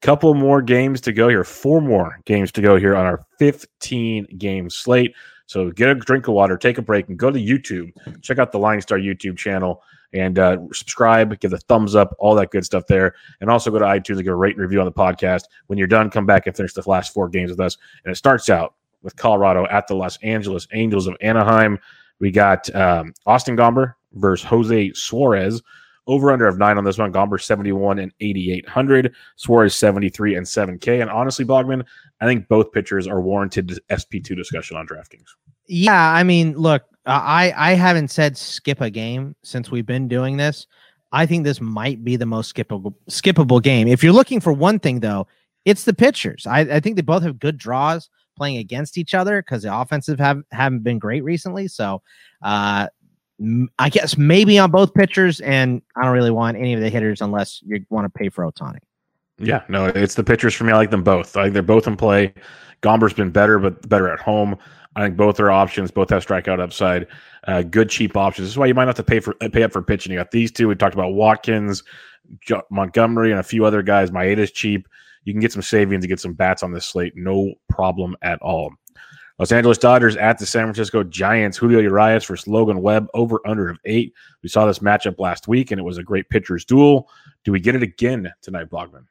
Couple 0.00 0.32
more 0.34 0.62
games 0.62 1.00
to 1.00 1.12
go 1.12 1.28
here. 1.28 1.42
Four 1.42 1.80
more 1.80 2.20
games 2.24 2.52
to 2.52 2.60
go 2.60 2.76
here 2.76 2.94
on 2.94 3.04
our 3.04 3.26
15 3.40 4.28
game 4.38 4.70
slate. 4.70 5.12
So 5.48 5.70
get 5.70 5.88
a 5.88 5.94
drink 5.94 6.28
of 6.28 6.34
water, 6.34 6.58
take 6.58 6.76
a 6.76 6.82
break, 6.82 7.08
and 7.08 7.18
go 7.18 7.30
to 7.30 7.38
YouTube. 7.38 7.90
Check 8.20 8.38
out 8.38 8.52
the 8.52 8.58
Line 8.58 8.82
Star 8.82 8.98
YouTube 8.98 9.38
channel 9.38 9.82
and 10.12 10.38
uh, 10.38 10.58
subscribe, 10.74 11.40
give 11.40 11.54
a 11.54 11.58
thumbs 11.58 11.94
up, 11.94 12.14
all 12.18 12.34
that 12.34 12.50
good 12.50 12.66
stuff 12.66 12.86
there. 12.86 13.14
And 13.40 13.48
also 13.50 13.70
go 13.70 13.78
to 13.78 13.84
iTunes 13.86 14.16
and 14.16 14.24
give 14.24 14.34
a 14.34 14.36
rate 14.36 14.56
and 14.56 14.60
review 14.60 14.80
on 14.80 14.84
the 14.84 14.92
podcast. 14.92 15.44
When 15.66 15.78
you're 15.78 15.88
done, 15.88 16.10
come 16.10 16.26
back 16.26 16.46
and 16.46 16.54
finish 16.54 16.74
the 16.74 16.82
last 16.86 17.14
four 17.14 17.30
games 17.30 17.50
with 17.50 17.60
us. 17.60 17.78
And 18.04 18.12
it 18.12 18.16
starts 18.16 18.50
out 18.50 18.74
with 19.02 19.16
Colorado 19.16 19.66
at 19.68 19.86
the 19.86 19.94
Los 19.94 20.18
Angeles 20.18 20.68
Angels 20.72 21.06
of 21.06 21.16
Anaheim. 21.22 21.78
We 22.20 22.30
got 22.30 22.72
um, 22.74 23.14
Austin 23.24 23.56
Gomber 23.56 23.94
versus 24.12 24.46
Jose 24.46 24.92
Suarez. 24.92 25.62
Over 26.08 26.32
under 26.32 26.46
of 26.46 26.58
nine 26.58 26.78
on 26.78 26.84
this 26.84 26.98
one. 26.98 27.12
Gomber 27.12 27.40
71 27.40 28.00
and 28.00 28.12
8,800. 28.20 29.14
Suarez 29.36 29.76
73 29.76 30.36
and 30.36 30.46
7K. 30.46 31.00
And 31.00 31.10
honestly, 31.10 31.44
Bogman, 31.44 31.84
I 32.20 32.26
think 32.26 32.48
both 32.48 32.72
pitchers 32.72 33.06
are 33.06 33.20
warranted 33.20 33.78
SP2 33.90 34.34
discussion 34.34 34.76
on 34.76 34.86
DraftKings. 34.86 35.28
Yeah, 35.68 36.12
I 36.12 36.22
mean, 36.22 36.54
look, 36.54 36.82
I 37.06 37.52
I 37.56 37.74
haven't 37.74 38.08
said 38.08 38.36
skip 38.36 38.80
a 38.80 38.90
game 38.90 39.36
since 39.42 39.70
we've 39.70 39.86
been 39.86 40.08
doing 40.08 40.36
this. 40.36 40.66
I 41.12 41.26
think 41.26 41.44
this 41.44 41.60
might 41.60 42.04
be 42.04 42.16
the 42.16 42.26
most 42.26 42.54
skippable 42.54 42.94
skippable 43.10 43.62
game. 43.62 43.88
If 43.88 44.02
you're 44.02 44.12
looking 44.12 44.40
for 44.40 44.52
one 44.52 44.78
thing 44.78 45.00
though, 45.00 45.26
it's 45.64 45.84
the 45.84 45.94
pitchers. 45.94 46.46
I, 46.46 46.60
I 46.60 46.80
think 46.80 46.96
they 46.96 47.02
both 47.02 47.22
have 47.22 47.38
good 47.38 47.56
draws 47.56 48.10
playing 48.36 48.58
against 48.58 48.98
each 48.98 49.14
other 49.14 49.42
because 49.42 49.62
the 49.62 49.74
offensive 49.74 50.18
have 50.18 50.42
haven't 50.52 50.84
been 50.84 50.98
great 50.98 51.24
recently. 51.24 51.68
So 51.68 52.02
uh 52.42 52.88
I 53.78 53.88
guess 53.88 54.16
maybe 54.16 54.58
on 54.58 54.70
both 54.70 54.94
pitchers, 54.94 55.40
and 55.40 55.80
I 55.96 56.04
don't 56.04 56.12
really 56.12 56.30
want 56.30 56.56
any 56.56 56.74
of 56.74 56.80
the 56.80 56.90
hitters 56.90 57.20
unless 57.20 57.62
you 57.64 57.84
want 57.88 58.04
to 58.04 58.18
pay 58.18 58.28
for 58.28 58.44
Ohtani. 58.44 58.78
Yeah, 59.38 59.62
no, 59.68 59.86
it's 59.86 60.16
the 60.16 60.24
pitchers 60.24 60.54
for 60.54 60.64
me. 60.64 60.72
I 60.72 60.76
like 60.76 60.90
them 60.90 61.04
both. 61.04 61.36
I 61.36 61.44
think 61.44 61.54
they're 61.54 61.62
both 61.62 61.86
in 61.86 61.96
play. 61.96 62.34
Gomber's 62.80 63.12
been 63.12 63.30
better, 63.30 63.58
but 63.58 63.88
better 63.88 64.08
at 64.08 64.18
home. 64.18 64.56
I 64.96 65.02
think 65.04 65.16
both 65.16 65.38
are 65.38 65.50
options. 65.50 65.92
Both 65.92 66.10
have 66.10 66.26
strikeout 66.26 66.58
upside. 66.58 67.06
Uh, 67.46 67.62
good 67.62 67.88
cheap 67.88 68.16
options. 68.16 68.46
This 68.46 68.52
is 68.52 68.58
why 68.58 68.66
you 68.66 68.74
might 68.74 68.86
not 68.86 68.96
have 68.96 69.06
to 69.06 69.10
pay 69.10 69.20
for 69.20 69.34
pay 69.34 69.62
up 69.62 69.72
for 69.72 69.82
pitching. 69.82 70.12
You 70.12 70.18
got 70.18 70.32
these 70.32 70.50
two. 70.50 70.66
We 70.66 70.74
talked 70.74 70.94
about 70.94 71.12
Watkins, 71.12 71.84
Montgomery, 72.70 73.30
and 73.30 73.38
a 73.38 73.44
few 73.44 73.64
other 73.64 73.82
guys. 73.82 74.10
Maeda's 74.10 74.50
cheap. 74.50 74.88
You 75.22 75.32
can 75.32 75.40
get 75.40 75.52
some 75.52 75.62
savings 75.62 76.02
to 76.02 76.08
get 76.08 76.20
some 76.20 76.32
bats 76.32 76.62
on 76.62 76.72
this 76.72 76.86
slate. 76.86 77.12
No 77.14 77.54
problem 77.68 78.16
at 78.22 78.40
all. 78.42 78.72
Los 79.38 79.52
Angeles 79.52 79.78
Dodgers 79.78 80.16
at 80.16 80.38
the 80.38 80.46
San 80.46 80.64
Francisco 80.64 81.04
Giants. 81.04 81.56
Julio 81.56 81.78
Urias 81.78 82.24
versus 82.24 82.48
Logan 82.48 82.82
Webb 82.82 83.08
over 83.14 83.40
under 83.46 83.68
of 83.68 83.78
eight. 83.84 84.12
We 84.42 84.48
saw 84.48 84.66
this 84.66 84.80
matchup 84.80 85.18
last 85.18 85.46
week, 85.46 85.70
and 85.70 85.78
it 85.78 85.84
was 85.84 85.98
a 85.98 86.02
great 86.02 86.28
pitcher's 86.28 86.64
duel. 86.64 87.08
Do 87.44 87.52
we 87.52 87.60
get 87.60 87.76
it 87.76 87.82
again 87.82 88.32
tonight, 88.42 88.68
Bogman? 88.68 89.04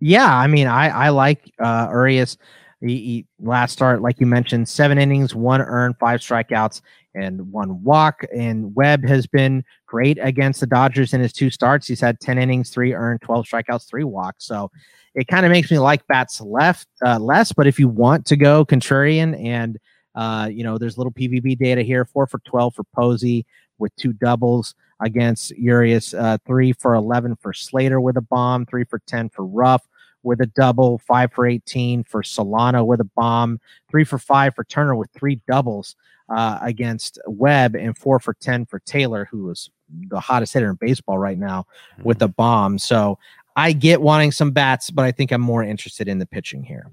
Yeah, 0.00 0.36
I 0.36 0.48
mean, 0.48 0.66
I 0.66 0.88
I 0.88 1.08
like 1.10 1.52
uh, 1.60 1.86
Urias. 1.90 2.36
He, 2.82 2.96
he, 2.96 3.26
last 3.38 3.72
start, 3.72 4.02
like 4.02 4.18
you 4.18 4.26
mentioned, 4.26 4.68
seven 4.68 4.98
innings, 4.98 5.34
one 5.34 5.60
earned, 5.60 5.96
five 5.98 6.20
strikeouts, 6.20 6.80
and 7.14 7.52
one 7.52 7.82
walk. 7.84 8.24
And 8.34 8.74
Webb 8.74 9.06
has 9.06 9.26
been 9.26 9.64
great 9.86 10.18
against 10.20 10.60
the 10.60 10.66
Dodgers 10.66 11.14
in 11.14 11.20
his 11.20 11.32
two 11.32 11.50
starts. 11.50 11.86
He's 11.86 12.00
had 12.00 12.18
ten 12.18 12.38
innings, 12.38 12.70
three 12.70 12.92
earned, 12.92 13.20
twelve 13.20 13.46
strikeouts, 13.46 13.88
three 13.88 14.04
walks. 14.04 14.46
So 14.46 14.70
it 15.14 15.28
kind 15.28 15.46
of 15.46 15.52
makes 15.52 15.70
me 15.70 15.78
like 15.78 16.06
bats 16.08 16.40
left 16.40 16.88
uh, 17.04 17.18
less. 17.18 17.52
But 17.52 17.66
if 17.66 17.78
you 17.78 17.88
want 17.88 18.26
to 18.26 18.36
go 18.36 18.64
contrarian, 18.64 19.40
and 19.44 19.78
uh, 20.14 20.48
you 20.50 20.64
know, 20.64 20.76
there's 20.76 20.98
little 20.98 21.12
PVB 21.12 21.58
data 21.58 21.82
here: 21.82 22.04
four 22.04 22.26
for 22.26 22.40
twelve 22.40 22.74
for 22.74 22.84
Posey 22.94 23.46
with 23.78 23.94
two 23.96 24.12
doubles 24.12 24.74
against 25.00 25.50
Urias, 25.56 26.14
uh, 26.14 26.38
three 26.46 26.72
for 26.72 26.94
eleven 26.94 27.36
for 27.36 27.52
Slater 27.52 28.00
with 28.00 28.16
a 28.16 28.22
bomb, 28.22 28.66
three 28.66 28.84
for 28.84 29.00
ten 29.06 29.28
for 29.28 29.44
Ruf 29.44 29.82
with 30.22 30.40
a 30.40 30.46
double, 30.46 30.98
five 30.98 31.32
for 31.32 31.46
18 31.46 32.04
for 32.04 32.22
Solano 32.22 32.84
with 32.84 33.00
a 33.00 33.08
bomb, 33.16 33.60
three 33.90 34.04
for 34.04 34.18
five 34.18 34.54
for 34.54 34.64
Turner 34.64 34.94
with 34.94 35.10
three 35.12 35.40
doubles 35.48 35.96
uh, 36.28 36.58
against 36.62 37.18
Webb, 37.26 37.74
and 37.76 37.96
four 37.96 38.18
for 38.18 38.34
10 38.34 38.66
for 38.66 38.78
Taylor, 38.80 39.28
who 39.30 39.50
is 39.50 39.70
the 40.08 40.20
hottest 40.20 40.54
hitter 40.54 40.70
in 40.70 40.76
baseball 40.76 41.18
right 41.18 41.38
now 41.38 41.66
mm-hmm. 41.94 42.04
with 42.04 42.22
a 42.22 42.28
bomb. 42.28 42.78
So 42.78 43.18
I 43.56 43.72
get 43.72 44.00
wanting 44.00 44.32
some 44.32 44.50
bats, 44.50 44.90
but 44.90 45.04
I 45.04 45.12
think 45.12 45.30
I'm 45.30 45.40
more 45.40 45.62
interested 45.62 46.08
in 46.08 46.18
the 46.18 46.26
pitching 46.26 46.62
here. 46.62 46.90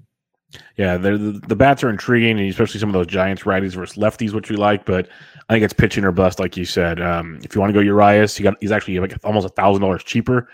Yeah, 0.76 0.96
the, 0.96 1.40
the 1.46 1.54
bats 1.54 1.84
are 1.84 1.90
intriguing, 1.90 2.38
and 2.38 2.48
especially 2.50 2.80
some 2.80 2.88
of 2.88 2.92
those 2.92 3.06
Giants 3.06 3.44
righties 3.44 3.74
versus 3.74 3.96
lefties, 3.96 4.32
which 4.32 4.50
we 4.50 4.56
like. 4.56 4.84
But 4.84 5.08
I 5.48 5.52
think 5.52 5.64
it's 5.64 5.72
pitching 5.72 6.04
or 6.04 6.10
bust, 6.10 6.40
like 6.40 6.56
you 6.56 6.64
said. 6.64 7.00
Um, 7.00 7.38
if 7.44 7.54
you 7.54 7.60
want 7.60 7.70
to 7.70 7.74
go 7.74 7.80
Urias, 7.80 8.36
he 8.36 8.42
got 8.42 8.56
he's 8.60 8.72
actually 8.72 8.98
like 8.98 9.14
almost 9.22 9.46
a 9.46 9.50
thousand 9.50 9.82
dollars 9.82 10.02
cheaper 10.02 10.48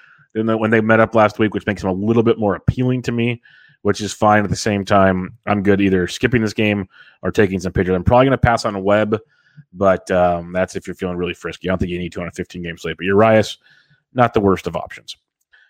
than 0.45 0.59
when 0.59 0.71
they 0.71 0.81
met 0.81 1.01
up 1.01 1.15
last 1.15 1.39
week, 1.39 1.55
which 1.55 1.67
makes 1.67 1.83
him 1.83 1.89
a 1.89 1.95
little 1.95 2.23
bit 2.23 2.39
more 2.39 2.55
appealing 2.55 3.03
to 3.03 3.13
me 3.13 3.43
which 3.87 4.01
is 4.01 4.13
fine. 4.13 4.43
At 4.43 4.51
the 4.51 4.57
same 4.57 4.85
time, 4.85 5.39
I'm 5.47 5.63
good 5.63 5.81
either 5.81 6.09
skipping 6.09 6.43
this 6.43 6.53
game 6.53 6.89
or 7.23 7.31
taking 7.31 7.61
some 7.61 7.71
pitchers. 7.71 7.95
I'm 7.95 8.03
probably 8.03 8.27
going 8.27 8.33
to 8.33 8.39
pass 8.39 8.65
on 8.65 8.83
Webb, 8.83 9.17
but 9.73 10.11
um, 10.11 10.53
that's 10.53 10.75
if 10.75 10.89
you're 10.89 10.97
feeling 10.97 11.17
really 11.17 11.35
frisky. 11.35 11.69
I 11.69 11.71
don't 11.71 11.79
think 11.79 11.93
you 11.93 11.99
need 12.01 12.11
to 12.15 12.21
on 12.21 12.27
a 12.27 12.33
15 12.33 12.63
game 12.63 12.77
slate, 12.77 12.97
but 12.97 13.07
Urias, 13.07 13.59
not 14.13 14.35
the 14.35 14.41
worst 14.41 14.67
of 14.67 14.75
options. 14.75 15.17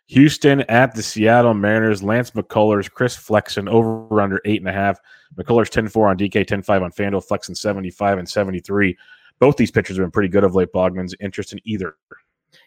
Houston 0.07 0.63
at 0.63 0.95
the 0.95 1.03
Seattle 1.03 1.53
Mariners. 1.53 2.03
Lance 2.03 2.31
McCullers, 2.31 2.91
Chris 2.91 3.15
Flexen 3.15 3.69
over 3.69 4.23
under 4.23 4.41
eight 4.47 4.63
and 4.63 4.69
a 4.69 4.73
half. 4.73 4.99
McCullers 5.37 5.69
10 5.69 5.89
4 5.89 6.09
on 6.09 6.17
DK, 6.17 6.47
10 6.47 6.63
5 6.63 6.83
on 6.85 6.93
FanDuel, 6.93 7.23
Flexen 7.23 7.55
75 7.55 8.17
and 8.17 8.27
73. 8.27 8.97
Both 9.41 9.59
these 9.59 9.71
pitchers 9.71 9.99
have 9.99 10.05
been 10.05 10.11
pretty 10.11 10.31
good 10.31 10.45
of 10.45 10.55
late. 10.55 10.73
Bogman's 10.73 11.15
interest 11.21 11.53
in 11.53 11.61
either. 11.65 11.97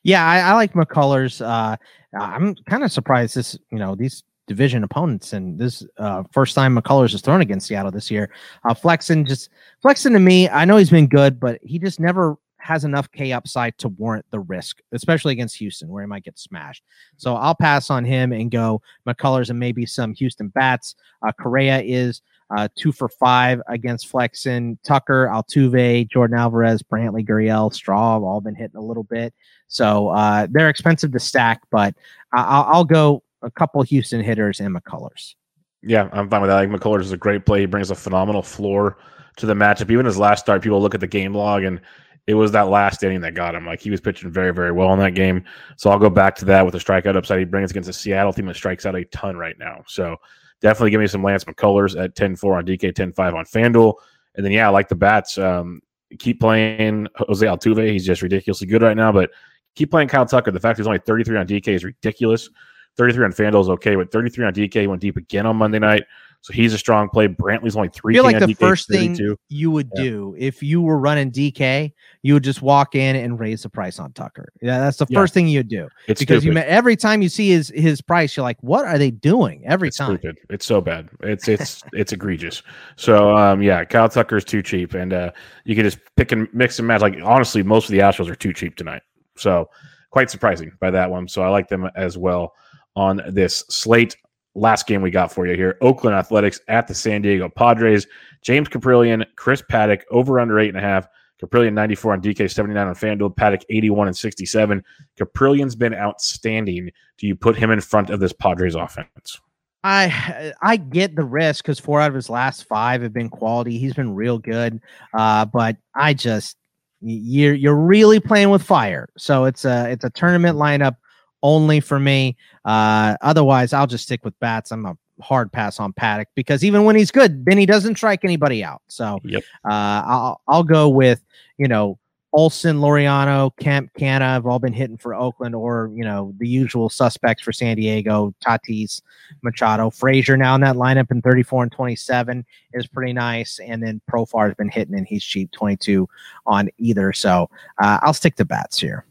Yeah, 0.04 0.26
I, 0.26 0.40
I 0.40 0.54
like 0.54 0.74
McCullers. 0.74 1.46
Uh, 1.46 1.78
I'm 2.18 2.56
kind 2.70 2.84
of 2.84 2.92
surprised 2.92 3.36
this, 3.36 3.58
you 3.72 3.80
know, 3.80 3.96
these 3.96 4.24
division 4.48 4.84
opponents 4.84 5.34
and 5.34 5.60
this 5.60 5.86
uh, 5.98 6.24
first 6.32 6.56
time 6.56 6.76
McCullers 6.76 7.14
is 7.14 7.22
thrown 7.22 7.42
against 7.42 7.68
Seattle 7.68 7.92
this 7.92 8.10
year. 8.10 8.32
Uh, 8.68 8.74
Flexen 8.74 9.26
just 9.26 9.50
Flexen 9.82 10.14
to 10.14 10.20
me, 10.20 10.50
I 10.50 10.66
know 10.66 10.78
he's 10.78 10.90
been 10.90 11.08
good, 11.08 11.40
but 11.40 11.60
he 11.62 11.78
just 11.78 12.00
never 12.00 12.36
has 12.58 12.84
enough 12.84 13.12
K 13.12 13.32
upside 13.32 13.78
to 13.78 13.90
warrant 13.90 14.26
the 14.32 14.40
risk, 14.40 14.80
especially 14.92 15.34
against 15.34 15.56
Houston, 15.58 15.88
where 15.88 16.04
he 16.04 16.08
might 16.08 16.24
get 16.24 16.38
smashed. 16.38 16.84
So 17.18 17.36
I'll 17.36 17.56
pass 17.56 17.90
on 17.90 18.04
him 18.04 18.34
and 18.34 18.52
go 18.52 18.82
McCullers 19.08 19.50
and 19.50 19.60
maybe 19.60 19.86
some 19.86 20.14
Houston 20.16 20.50
bats. 20.50 20.96
Uh, 21.26 21.32
Correa 21.32 21.82
is 21.82 22.22
uh, 22.56 22.68
two 22.76 22.92
for 22.92 23.10
five 23.10 23.62
against 23.68 24.08
Flexen. 24.08 24.78
Tucker, 24.84 25.30
Altuve, 25.32 26.10
Yordan 26.10 26.38
Alvarez, 26.38 26.82
Brantley, 26.82 27.28
Gurriel, 27.28 27.74
Straw 27.74 28.14
have 28.14 28.24
all 28.24 28.42
been 28.42 28.56
hitting 28.56 28.78
a 28.78 28.82
little 28.82 29.04
bit. 29.04 29.34
So 29.68 30.10
uh, 30.10 30.48
they're 30.50 30.70
expensive 30.70 31.12
to 31.12 31.20
stack, 31.20 31.62
but 31.70 31.94
I'll, 32.34 32.64
I'll 32.64 32.86
go 32.86 33.24
a 33.42 33.52
couple 33.52 33.82
Houston 33.84 34.24
hitters 34.24 34.60
and 34.60 34.76
McCullers. 34.76 35.36
Yeah, 35.82 36.10
I'm 36.12 36.30
fine 36.30 36.42
with 36.42 36.50
that. 36.50 36.56
Like 36.56 36.70
McCullers 36.70 37.02
is 37.02 37.12
a 37.12 37.18
great 37.18 37.46
play. 37.46 37.62
He 37.62 37.66
brings 37.66 37.92
a 37.92 37.96
phenomenal 37.96 38.42
floor 38.42 38.98
to 39.38 39.46
the 39.46 39.54
matchup. 39.54 39.92
Even 39.92 40.06
his 40.06 40.18
last 40.18 40.42
start, 40.42 40.62
people 40.62 40.82
look 40.82 40.96
at 40.96 41.02
the 41.02 41.08
game 41.08 41.34
log 41.34 41.64
and 41.64 41.80
it 42.28 42.34
was 42.34 42.52
that 42.52 42.68
last 42.68 43.02
inning 43.02 43.22
that 43.22 43.34
got 43.34 43.56
him. 43.56 43.66
Like 43.66 43.82
he 43.82 43.90
was 43.90 44.02
pitching 44.02 44.30
very, 44.32 44.54
very 44.54 44.72
well 44.72 44.94
in 44.94 45.00
that 45.00 45.16
game. 45.16 45.44
So 45.78 45.90
I'll 45.90 46.00
go 46.00 46.10
back 46.10 46.36
to 46.38 46.46
that 46.46 46.66
with 46.66 46.74
the 46.74 46.80
strikeout 46.80 47.16
upside 47.16 47.40
he 47.40 47.46
brings 47.46 47.72
against 47.72 47.90
a 47.90 47.94
Seattle 47.94 48.34
team 48.34 48.46
that 48.48 48.56
strikes 48.56 48.86
out 48.86 48.96
a 48.96 49.06
ton 49.06 49.38
right 49.38 49.56
now. 49.58 49.84
So 49.88 50.18
definitely 50.62 50.92
give 50.92 51.02
me 51.02 51.08
some 51.08 51.24
Lance 51.24 51.44
McCullers 51.44 52.02
at 52.02 52.16
10 52.16 52.36
4 52.36 52.58
on 52.58 52.66
DK, 52.66 52.94
10 52.94 53.14
5 53.14 53.36
on 53.36 53.46
FanDuel. 53.46 53.94
And 54.36 54.46
then, 54.46 54.52
yeah, 54.52 54.68
I 54.68 54.70
like 54.70 54.88
the 54.88 54.96
bats. 54.96 55.38
Um, 55.38 55.82
keep 56.18 56.40
playing 56.40 57.08
Jose 57.16 57.46
Altuve. 57.46 57.92
He's 57.92 58.06
just 58.06 58.22
ridiculously 58.22 58.68
good 58.68 58.82
right 58.82 58.98
now, 58.98 59.12
but 59.12 59.32
keep 59.76 59.92
playing 59.92 60.08
Kyle 60.08 60.26
Tucker. 60.26 60.52
The 60.52 60.60
fact 60.60 60.78
he's 60.78 60.88
only 60.88 61.00
33 61.00 61.38
on 61.38 61.48
DK 61.48 61.68
is 61.70 61.84
ridiculous. 61.84 62.50
33 62.98 63.26
on 63.26 63.32
FanDuel 63.32 63.62
is 63.62 63.70
okay, 63.70 63.96
but 63.96 64.12
33 64.12 64.46
on 64.46 64.54
DK 64.54 64.88
went 64.88 65.02
deep 65.02 65.18
again 65.18 65.46
on 65.46 65.56
Monday 65.56 65.80
night. 65.80 66.04
So 66.42 66.54
he's 66.54 66.74
a 66.74 66.78
strong 66.78 67.10
play. 67.10 67.28
Brantley's 67.28 67.76
only 67.76 67.90
three. 67.90 68.14
I 68.14 68.18
feel 68.18 68.24
like 68.24 68.40
the 68.40 68.54
DK, 68.54 68.58
first 68.58 68.88
thing 68.88 69.38
you 69.50 69.72
would 69.72 69.90
yeah. 69.96 70.04
do 70.04 70.36
if 70.38 70.64
you 70.64 70.82
were 70.82 70.98
running 70.98 71.32
DK, 71.32 71.92
you 72.22 72.34
would 72.34 72.44
just 72.44 72.62
walk 72.62 72.96
in 72.96 73.18
and 73.18 73.38
raise 73.40 73.64
the 73.64 73.70
price 73.70 74.00
on 74.00 74.14
Tucker. 74.14 74.48
Yeah, 74.62 74.80
that's 74.80 74.98
the 74.98 75.06
yeah. 75.10 75.20
first 75.20 75.34
thing 75.34 75.50
you'd 75.50 75.68
do. 75.68 75.90
It's 76.08 76.22
because 76.22 76.44
stupid. 76.44 76.60
you 76.60 76.64
every 76.64 76.96
time 76.96 77.22
you 77.22 77.28
see 77.28 77.50
his 77.50 77.70
his 77.76 78.02
price, 78.02 78.38
you're 78.38 78.44
like, 78.44 78.58
what 78.62 78.86
are 78.86 78.98
they 78.98 79.12
doing? 79.12 79.64
Every 79.66 79.90
it's 79.90 79.98
time, 79.98 80.18
stupid. 80.18 80.40
It's 80.50 80.66
so 80.66 80.80
bad. 80.80 81.10
It's 81.22 81.50
it's 81.50 81.84
it's 81.92 82.14
egregious. 82.14 82.64
So 82.96 83.36
um 83.36 83.62
yeah, 83.62 83.84
Kyle 83.84 84.08
Tucker 84.08 84.38
is 84.38 84.46
too 84.46 84.62
cheap, 84.62 84.94
and 84.94 85.12
uh 85.12 85.32
you 85.66 85.76
can 85.76 85.84
just 85.84 86.00
pick 86.16 86.32
and 86.32 86.48
mix 86.54 86.80
and 86.80 86.88
match. 86.88 87.02
Like 87.02 87.18
honestly, 87.22 87.64
most 87.64 87.86
of 87.86 87.92
the 87.92 88.00
Astros 88.00 88.30
are 88.30 88.36
too 88.36 88.54
cheap 88.54 88.78
tonight. 88.78 89.02
So 89.36 89.70
quite 90.10 90.30
surprising 90.30 90.72
by 90.80 90.92
that 90.92 91.10
one. 91.10 91.28
So 91.28 91.42
I 91.42 91.50
like 91.50 91.68
them 91.68 91.90
as 91.96 92.18
well 92.18 92.54
on 92.96 93.22
this 93.28 93.64
slate. 93.70 94.16
Last 94.60 94.88
game 94.88 95.02
we 95.02 95.10
got 95.10 95.32
for 95.32 95.48
you 95.48 95.56
here 95.56 95.78
Oakland 95.82 96.16
Athletics 96.16 96.60
at 96.68 96.88
the 96.88 96.94
San 96.94 97.22
Diego 97.22 97.48
Padres. 97.48 98.08
James 98.42 98.68
Kaprielian, 98.68 99.26
Chris 99.36 99.62
Paddack, 99.62 100.02
over 100.12 100.40
under 100.40 100.60
eight 100.60 100.70
and 100.70 100.78
a 100.78 100.82
half. 100.82 101.08
Kaprielian 101.42 101.74
94 101.74 102.14
on 102.14 102.22
DK, 102.22 102.52
79 102.52 102.88
on 102.88 102.94
FanDuel, 102.94 103.34
Paddack 103.36 103.64
81 103.70 104.08
and 104.08 104.18
67. 104.18 104.84
Kaprielian's 105.18 105.76
been 105.76 105.94
outstanding. 105.94 106.92
Do 107.18 107.28
you 107.28 107.36
put 107.36 107.56
him 107.56 107.72
in 107.72 107.80
front 107.80 108.10
of 108.10 108.20
this 108.20 108.34
Padres 108.34 108.76
offense? 108.76 109.40
I 109.86 110.52
I 110.62 110.76
get 110.76 111.16
the 111.16 111.24
risk 111.24 111.64
because 111.64 111.80
four 111.80 112.02
out 112.02 112.10
of 112.10 112.16
his 112.16 112.30
last 112.30 112.66
five 112.66 113.02
have 113.02 113.14
been 113.14 113.30
quality. 113.30 113.78
He's 113.78 113.94
been 113.94 114.14
real 114.14 114.38
good, 114.38 114.82
uh, 115.14 115.46
but 115.46 115.78
I 115.96 116.14
just 116.14 116.58
you're 117.00 117.54
you're 117.54 117.78
really 117.78 118.20
playing 118.20 118.50
with 118.50 118.62
fire. 118.62 119.08
So 119.18 119.46
it's 119.46 119.64
a 119.64 119.90
it's 119.90 120.04
a 120.04 120.10
tournament 120.10 120.58
lineup 120.58 120.98
only 121.44 121.80
for 121.80 122.00
me. 122.00 122.38
Uh, 122.66 123.16
otherwise, 123.22 123.74
I'll 123.74 123.88
just 123.88 124.04
stick 124.04 124.24
with 124.24 124.38
bats. 124.40 124.72
I'm 124.72 124.86
a 124.86 124.98
hard 125.22 125.52
pass 125.52 125.80
on 125.80 125.94
Paddack 125.94 126.26
because 126.36 126.64
even 126.64 126.84
when 126.84 126.96
he's 126.96 127.12
good, 127.12 127.46
then 127.46 127.58
he 127.58 127.66
doesn't 127.66 127.96
strike 127.96 128.24
anybody 128.24 128.64
out. 128.64 128.82
So 128.88 129.20
yep. 129.24 129.44
uh, 129.66 130.04
I'll 130.06 130.42
I'll 130.48 130.64
go 130.64 130.90
with 130.90 131.24
you 131.58 131.68
know 131.68 132.00
Olson, 132.32 132.78
Laureano, 132.78 133.52
Kemp, 133.60 133.92
Canha 133.98 134.22
have 134.22 134.46
all 134.46 134.60
been 134.60 134.74
hitting 134.74 134.98
for 134.98 135.16
Oakland, 135.16 135.56
or 135.56 135.92
you 135.94 136.04
know 136.04 136.34
the 136.38 136.48
usual 136.48 136.90
suspects 136.90 137.44
for 137.44 137.52
San 137.52 137.76
Diego: 137.78 138.34
Tatis, 138.44 139.02
Machado, 139.42 139.90
Frazier. 139.90 140.38
Now 140.38 140.56
in 140.56 140.62
that 140.62 140.76
lineup 140.76 141.12
in 141.12 141.22
34 141.22 141.64
and 141.64 141.72
27 141.72 142.46
is 142.74 142.88
pretty 142.88 143.14
nice, 143.14 143.60
and 143.60 143.82
then 143.82 144.02
Profar 144.10 144.48
has 144.48 144.56
been 144.56 144.70
hitting, 144.70 144.96
and 144.96 145.08
he's 145.08 145.24
cheap, 145.24 145.52
22 145.52 146.08
on 146.46 146.70
either. 146.78 147.14
So 147.14 147.50
uh, 147.82 148.00
I'll 148.02 148.14
stick 148.14 148.36
to 148.36 148.46
bats 148.46 148.80
here. 148.80 149.06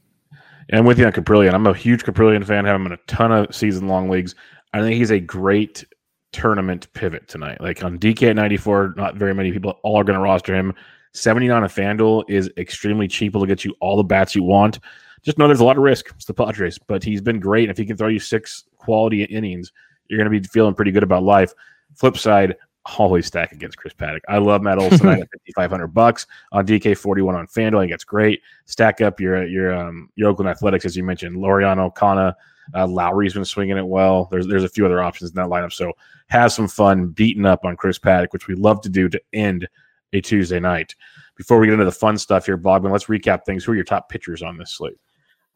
And 0.68 0.78
I'm 0.78 0.84
with 0.84 0.98
you 0.98 1.06
on 1.06 1.12
Kaprielian. 1.12 1.54
I'm 1.54 1.66
a 1.66 1.74
huge 1.74 2.04
Kaprielian 2.04 2.44
fan. 2.44 2.64
Have 2.64 2.76
him 2.76 2.86
in 2.86 2.92
a 2.92 2.98
ton 3.06 3.32
of 3.32 3.54
season 3.54 3.88
long 3.88 4.08
leagues. 4.08 4.34
I 4.74 4.80
think 4.80 4.96
he's 4.96 5.10
a 5.10 5.20
great 5.20 5.84
tournament 6.32 6.92
pivot 6.92 7.26
tonight. 7.26 7.60
Like 7.60 7.82
on 7.82 7.98
DK 7.98 8.30
at 8.30 8.36
94, 8.36 8.94
not 8.96 9.16
very 9.16 9.34
many 9.34 9.50
people 9.50 9.78
all 9.82 9.98
are 9.98 10.04
going 10.04 10.18
to 10.18 10.22
roster 10.22 10.54
him. 10.54 10.74
79 11.14 11.62
on 11.62 11.68
FanDuel 11.68 12.24
is 12.28 12.50
extremely 12.58 13.08
cheap. 13.08 13.34
It'll 13.34 13.46
get 13.46 13.64
you 13.64 13.74
all 13.80 13.96
the 13.96 14.02
bats 14.02 14.34
you 14.34 14.42
want. 14.42 14.78
Just 15.22 15.38
know 15.38 15.46
there's 15.46 15.60
a 15.60 15.64
lot 15.64 15.78
of 15.78 15.82
risk. 15.82 16.12
It's 16.14 16.26
the 16.26 16.34
Padres, 16.34 16.78
but 16.78 17.02
he's 17.02 17.20
been 17.20 17.40
great. 17.40 17.64
And 17.64 17.70
if 17.70 17.78
he 17.78 17.86
can 17.86 17.96
throw 17.96 18.08
you 18.08 18.20
six 18.20 18.64
quality 18.76 19.24
innings, 19.24 19.72
you're 20.08 20.18
going 20.18 20.30
to 20.30 20.40
be 20.40 20.46
feeling 20.46 20.74
pretty 20.74 20.92
good 20.92 21.02
about 21.02 21.22
life. 21.22 21.52
Flip 21.94 22.16
side, 22.16 22.56
always 22.96 23.26
stack 23.26 23.52
against 23.52 23.76
Chris 23.76 23.92
Paddack. 23.92 24.20
I 24.28 24.38
love 24.38 24.62
Matt 24.62 24.78
Olson 24.78 25.08
at 25.08 25.18
5500 25.46 25.88
bucks 25.88 26.26
on 26.52 26.66
DK 26.66 26.96
41 26.96 27.34
on 27.34 27.46
FanDuel. 27.46 27.78
I 27.78 27.82
think 27.82 27.92
it's 27.92 28.04
great. 28.04 28.42
Stack 28.66 29.00
up 29.00 29.20
your 29.20 29.46
your 29.46 29.74
um 29.74 30.10
your 30.14 30.28
Oakland 30.30 30.48
Athletics 30.48 30.84
as 30.84 30.96
you 30.96 31.04
mentioned. 31.04 31.36
Laureano, 31.36 31.94
Canha, 31.94 32.34
uh, 32.74 32.86
Lowrie's 32.86 33.34
been 33.34 33.44
swinging 33.44 33.78
it 33.78 33.86
well. 33.86 34.28
There's 34.30 34.46
there's 34.46 34.64
a 34.64 34.68
few 34.68 34.84
other 34.84 35.02
options 35.02 35.30
in 35.30 35.36
that 35.36 35.48
lineup. 35.48 35.72
So 35.72 35.92
have 36.28 36.52
some 36.52 36.68
fun 36.68 37.08
beating 37.08 37.46
up 37.46 37.64
on 37.64 37.76
Chris 37.76 37.98
Paddack, 37.98 38.28
which 38.30 38.46
we 38.46 38.54
love 38.54 38.80
to 38.82 38.88
do 38.88 39.08
to 39.08 39.20
end 39.32 39.68
a 40.12 40.20
Tuesday 40.20 40.60
night. 40.60 40.94
Before 41.36 41.58
we 41.58 41.66
get 41.66 41.74
into 41.74 41.84
the 41.84 41.92
fun 41.92 42.18
stuff 42.18 42.46
here, 42.46 42.58
Bogman, 42.58 42.90
let's 42.90 43.04
recap 43.04 43.44
things. 43.44 43.64
Who 43.64 43.72
are 43.72 43.76
your 43.76 43.84
top 43.84 44.08
pitchers 44.08 44.42
on 44.42 44.58
this 44.58 44.72
slate? 44.72 44.98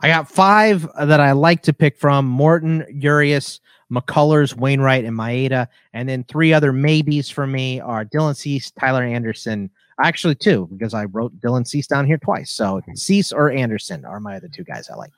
I 0.02 0.08
got 0.08 0.28
five 0.28 0.88
that 1.00 1.20
I 1.20 1.32
like 1.32 1.62
to 1.62 1.72
pick 1.72 1.96
from 1.96 2.26
Morton, 2.26 2.84
Urias, 2.92 3.60
McCullers, 3.90 4.56
Wainwright, 4.56 5.04
and 5.04 5.16
Maeda. 5.16 5.68
And 5.92 6.08
then 6.08 6.24
three 6.24 6.52
other 6.52 6.72
maybes 6.72 7.30
for 7.30 7.46
me 7.46 7.80
are 7.80 8.04
Dylan 8.04 8.34
Cease, 8.34 8.72
Tyler 8.72 9.04
Anderson. 9.04 9.70
Actually, 10.02 10.34
two, 10.34 10.68
because 10.72 10.92
I 10.94 11.04
wrote 11.04 11.38
Dylan 11.40 11.66
Cease 11.66 11.86
down 11.86 12.06
here 12.06 12.18
twice. 12.18 12.50
So 12.50 12.80
Cease 12.94 13.30
or 13.30 13.50
Anderson 13.50 14.04
are 14.04 14.18
my 14.18 14.36
other 14.36 14.48
two 14.48 14.64
guys 14.64 14.90
I 14.90 14.96
like. 14.96 15.12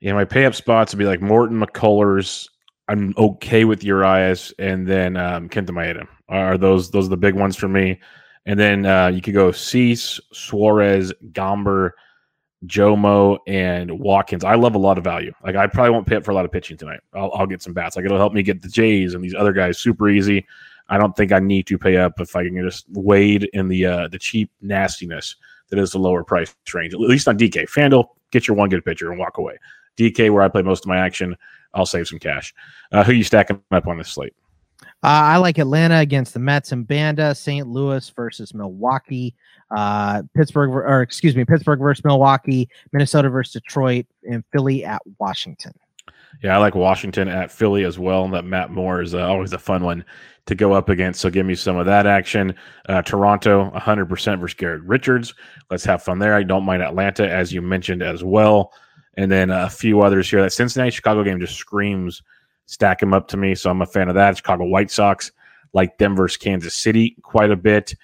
Yeah, 0.00 0.14
my 0.14 0.24
pay 0.24 0.46
up 0.46 0.54
spots 0.54 0.92
would 0.92 0.98
be 0.98 1.04
like 1.04 1.20
Morton, 1.20 1.60
McCullers. 1.60 2.48
I'm 2.88 3.14
okay 3.18 3.64
with 3.64 3.84
Urias, 3.84 4.52
and 4.58 4.86
then 4.86 5.16
um, 5.16 5.48
Kenta 5.48 5.70
Maeda. 5.70 6.06
Are 6.28 6.56
those 6.56 6.90
those 6.90 7.06
are 7.06 7.10
the 7.10 7.16
big 7.16 7.34
ones 7.34 7.56
for 7.56 7.68
me? 7.68 8.00
And 8.46 8.58
then 8.58 8.86
uh, 8.86 9.08
you 9.08 9.20
could 9.20 9.34
go 9.34 9.52
Cease, 9.52 10.18
Suarez, 10.32 11.12
Gomber, 11.32 11.90
Jomo 12.66 13.38
and 13.46 13.98
Watkins. 13.98 14.44
I 14.44 14.54
love 14.54 14.74
a 14.74 14.78
lot 14.78 14.98
of 14.98 15.04
value. 15.04 15.32
Like 15.44 15.56
I 15.56 15.66
probably 15.66 15.90
won't 15.90 16.06
pay 16.06 16.16
up 16.16 16.24
for 16.24 16.30
a 16.30 16.34
lot 16.34 16.44
of 16.44 16.52
pitching 16.52 16.76
tonight. 16.76 17.00
I'll, 17.12 17.32
I'll, 17.34 17.46
get 17.46 17.62
some 17.62 17.72
bats. 17.72 17.96
Like 17.96 18.04
it'll 18.04 18.18
help 18.18 18.32
me 18.32 18.42
get 18.42 18.62
the 18.62 18.68
Jays 18.68 19.14
and 19.14 19.22
these 19.22 19.34
other 19.34 19.52
guys 19.52 19.78
super 19.78 20.08
easy. 20.08 20.46
I 20.88 20.98
don't 20.98 21.16
think 21.16 21.32
I 21.32 21.38
need 21.38 21.66
to 21.68 21.78
pay 21.78 21.96
up 21.96 22.20
if 22.20 22.36
I 22.36 22.44
can 22.44 22.60
just 22.62 22.86
wade 22.90 23.48
in 23.52 23.68
the 23.68 23.86
uh, 23.86 24.08
the 24.08 24.18
cheap 24.18 24.50
nastiness 24.60 25.36
that 25.70 25.78
is 25.78 25.92
the 25.92 25.98
lower 25.98 26.22
price 26.22 26.54
range. 26.72 26.92
At 26.92 27.00
least 27.00 27.28
on 27.28 27.38
DK, 27.38 27.68
Fanduel, 27.68 28.08
get 28.30 28.46
your 28.46 28.56
one 28.56 28.68
good 28.68 28.84
pitcher 28.84 29.10
and 29.10 29.18
walk 29.18 29.38
away. 29.38 29.58
DK, 29.96 30.30
where 30.32 30.42
I 30.42 30.48
play 30.48 30.62
most 30.62 30.84
of 30.84 30.88
my 30.88 30.98
action, 30.98 31.36
I'll 31.74 31.86
save 31.86 32.08
some 32.08 32.18
cash. 32.18 32.54
Uh, 32.92 33.04
who 33.04 33.12
you 33.12 33.24
stacking 33.24 33.62
up 33.70 33.86
on 33.86 33.98
this 33.98 34.10
slate? 34.10 34.34
Uh, 35.02 35.34
I 35.34 35.36
like 35.38 35.58
Atlanta 35.58 35.98
against 35.98 36.34
the 36.34 36.40
Mets 36.40 36.72
and 36.72 36.86
Banda, 36.86 37.34
St. 37.34 37.66
Louis 37.66 38.08
versus 38.10 38.54
Milwaukee, 38.54 39.34
uh, 39.74 40.22
Pittsburgh, 40.34 40.70
or 40.70 41.02
excuse 41.02 41.34
me, 41.34 41.44
Pittsburgh 41.44 41.80
versus 41.80 42.04
Milwaukee, 42.04 42.68
Minnesota 42.92 43.28
versus 43.28 43.52
Detroit, 43.52 44.06
and 44.28 44.44
Philly 44.52 44.84
at 44.84 45.02
Washington. 45.18 45.72
Yeah, 46.42 46.56
I 46.56 46.58
like 46.58 46.74
Washington 46.74 47.28
at 47.28 47.50
Philly 47.50 47.84
as 47.84 47.98
well. 47.98 48.24
And 48.24 48.34
that 48.34 48.44
Matt 48.44 48.70
Moore 48.70 49.02
is 49.02 49.14
uh, 49.14 49.26
always 49.26 49.52
a 49.52 49.58
fun 49.58 49.84
one 49.84 50.04
to 50.46 50.54
go 50.54 50.72
up 50.72 50.88
against. 50.88 51.20
So 51.20 51.30
give 51.30 51.46
me 51.46 51.54
some 51.54 51.76
of 51.76 51.86
that 51.86 52.06
action. 52.06 52.54
Uh, 52.88 53.02
Toronto, 53.02 53.70
100% 53.74 54.40
versus 54.40 54.54
Garrett 54.54 54.82
Richards. 54.82 55.34
Let's 55.70 55.84
have 55.84 56.02
fun 56.02 56.18
there. 56.18 56.34
I 56.34 56.42
don't 56.42 56.64
mind 56.64 56.82
Atlanta, 56.82 57.28
as 57.28 57.52
you 57.52 57.62
mentioned 57.62 58.02
as 58.02 58.24
well. 58.24 58.72
And 59.16 59.30
then 59.30 59.50
a 59.50 59.68
few 59.68 60.00
others 60.00 60.28
here. 60.28 60.42
That 60.42 60.52
Cincinnati 60.52 60.90
Chicago 60.90 61.22
game 61.22 61.38
just 61.38 61.56
screams 61.56 62.22
stack 62.72 63.00
them 63.00 63.12
up 63.12 63.28
to 63.28 63.36
me. 63.36 63.54
So 63.54 63.70
I'm 63.70 63.82
a 63.82 63.86
fan 63.86 64.08
of 64.08 64.14
that. 64.14 64.38
Chicago 64.38 64.64
White 64.64 64.90
Sox, 64.90 65.30
like 65.74 65.98
Denver's 65.98 66.38
Kansas 66.38 66.74
City 66.74 67.16
quite 67.22 67.50
a 67.50 67.56
bit. 67.56 67.94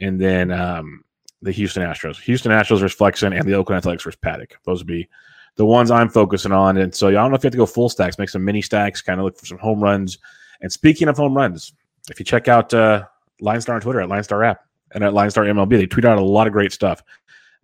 And 0.00 0.20
then 0.20 0.50
um, 0.50 1.02
the 1.40 1.50
Houston 1.50 1.82
Astros. 1.82 2.20
Houston 2.20 2.52
Astros 2.52 2.80
versus 2.80 2.92
Flexen 2.92 3.32
and 3.32 3.48
the 3.48 3.54
Oakland 3.54 3.78
Athletics 3.78 4.04
versus 4.04 4.20
Paddack. 4.22 4.52
Those 4.64 4.80
would 4.80 4.86
be 4.86 5.08
the 5.56 5.64
ones 5.64 5.90
I'm 5.90 6.10
focusing 6.10 6.52
on. 6.52 6.76
And 6.76 6.94
so 6.94 7.08
I 7.08 7.12
don't 7.12 7.30
know 7.30 7.36
if 7.36 7.42
you 7.42 7.48
have 7.48 7.52
to 7.52 7.58
go 7.58 7.66
full 7.66 7.88
stacks, 7.88 8.18
make 8.18 8.28
some 8.28 8.44
mini 8.44 8.60
stacks, 8.60 9.00
kind 9.00 9.18
of 9.18 9.24
look 9.24 9.38
for 9.38 9.46
some 9.46 9.58
home 9.58 9.82
runs. 9.82 10.18
And 10.60 10.70
speaking 10.70 11.08
of 11.08 11.16
home 11.16 11.34
runs, 11.34 11.72
if 12.10 12.18
you 12.18 12.24
check 12.24 12.48
out 12.48 12.74
uh, 12.74 13.06
Line 13.40 13.62
Star 13.62 13.76
on 13.76 13.80
Twitter 13.80 14.02
at 14.02 14.10
Line 14.10 14.22
Star 14.24 14.44
app 14.44 14.60
and 14.92 15.02
at 15.02 15.14
Line 15.14 15.30
Star 15.30 15.44
MLB, 15.44 15.70
they 15.70 15.86
tweet 15.86 16.04
out 16.04 16.18
a 16.18 16.22
lot 16.22 16.46
of 16.46 16.52
great 16.52 16.72
stuff, 16.72 17.02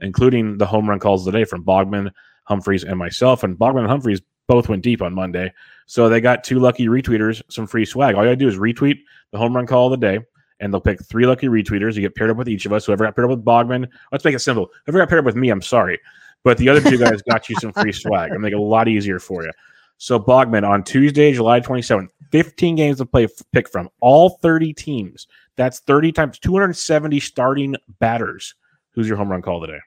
including 0.00 0.56
the 0.56 0.66
home 0.66 0.88
run 0.88 0.98
calls 0.98 1.26
today 1.26 1.44
from 1.44 1.62
Bogman, 1.62 2.10
Humphreys, 2.44 2.84
and 2.84 2.98
myself. 2.98 3.42
And 3.42 3.58
Bogman 3.58 3.80
and 3.80 3.88
Humphreys 3.88 4.22
both 4.46 4.68
went 4.68 4.82
deep 4.82 5.02
on 5.02 5.14
Monday. 5.14 5.52
So 5.86 6.08
they 6.08 6.20
got 6.20 6.44
two 6.44 6.58
lucky 6.58 6.86
retweeters 6.86 7.42
some 7.48 7.66
free 7.66 7.84
swag. 7.84 8.14
All 8.14 8.22
you 8.22 8.28
gotta 8.28 8.36
do 8.36 8.48
is 8.48 8.56
retweet 8.56 9.00
the 9.32 9.38
home 9.38 9.54
run 9.54 9.66
call 9.66 9.92
of 9.92 9.98
the 9.98 10.06
day, 10.06 10.24
and 10.60 10.72
they'll 10.72 10.80
pick 10.80 11.02
three 11.04 11.26
lucky 11.26 11.48
retweeters. 11.48 11.94
You 11.94 12.02
get 12.02 12.14
paired 12.14 12.30
up 12.30 12.36
with 12.36 12.48
each 12.48 12.66
of 12.66 12.72
us. 12.72 12.86
Whoever 12.86 13.04
got 13.04 13.14
paired 13.14 13.30
up 13.30 13.36
with 13.36 13.44
Bogman, 13.44 13.88
let's 14.12 14.24
make 14.24 14.34
it 14.34 14.40
simple. 14.40 14.70
Whoever 14.86 14.98
got 14.98 15.08
paired 15.08 15.20
up 15.20 15.26
with 15.26 15.36
me, 15.36 15.50
I'm 15.50 15.62
sorry. 15.62 15.98
But 16.42 16.58
the 16.58 16.68
other 16.68 16.80
two 16.80 16.98
guys 16.98 17.22
got 17.30 17.48
you 17.48 17.56
some 17.56 17.72
free 17.72 17.92
swag. 17.92 18.32
I'm 18.32 18.40
make 18.40 18.52
it 18.52 18.58
a 18.58 18.62
lot 18.62 18.88
easier 18.88 19.18
for 19.18 19.44
you. 19.44 19.50
So 19.96 20.18
Bogman 20.18 20.68
on 20.68 20.82
Tuesday, 20.82 21.32
July 21.32 21.60
27th, 21.60 22.08
15 22.30 22.76
games 22.76 22.98
to 22.98 23.06
play 23.06 23.28
pick 23.52 23.70
from 23.70 23.88
all 24.00 24.38
30 24.42 24.72
teams. 24.74 25.26
That's 25.56 25.80
30 25.80 26.12
times 26.12 26.38
270 26.40 27.20
starting 27.20 27.76
batters. 28.00 28.54
Who's 28.90 29.08
your 29.08 29.16
home 29.16 29.30
run 29.30 29.42
call 29.42 29.60
today? 29.60 29.78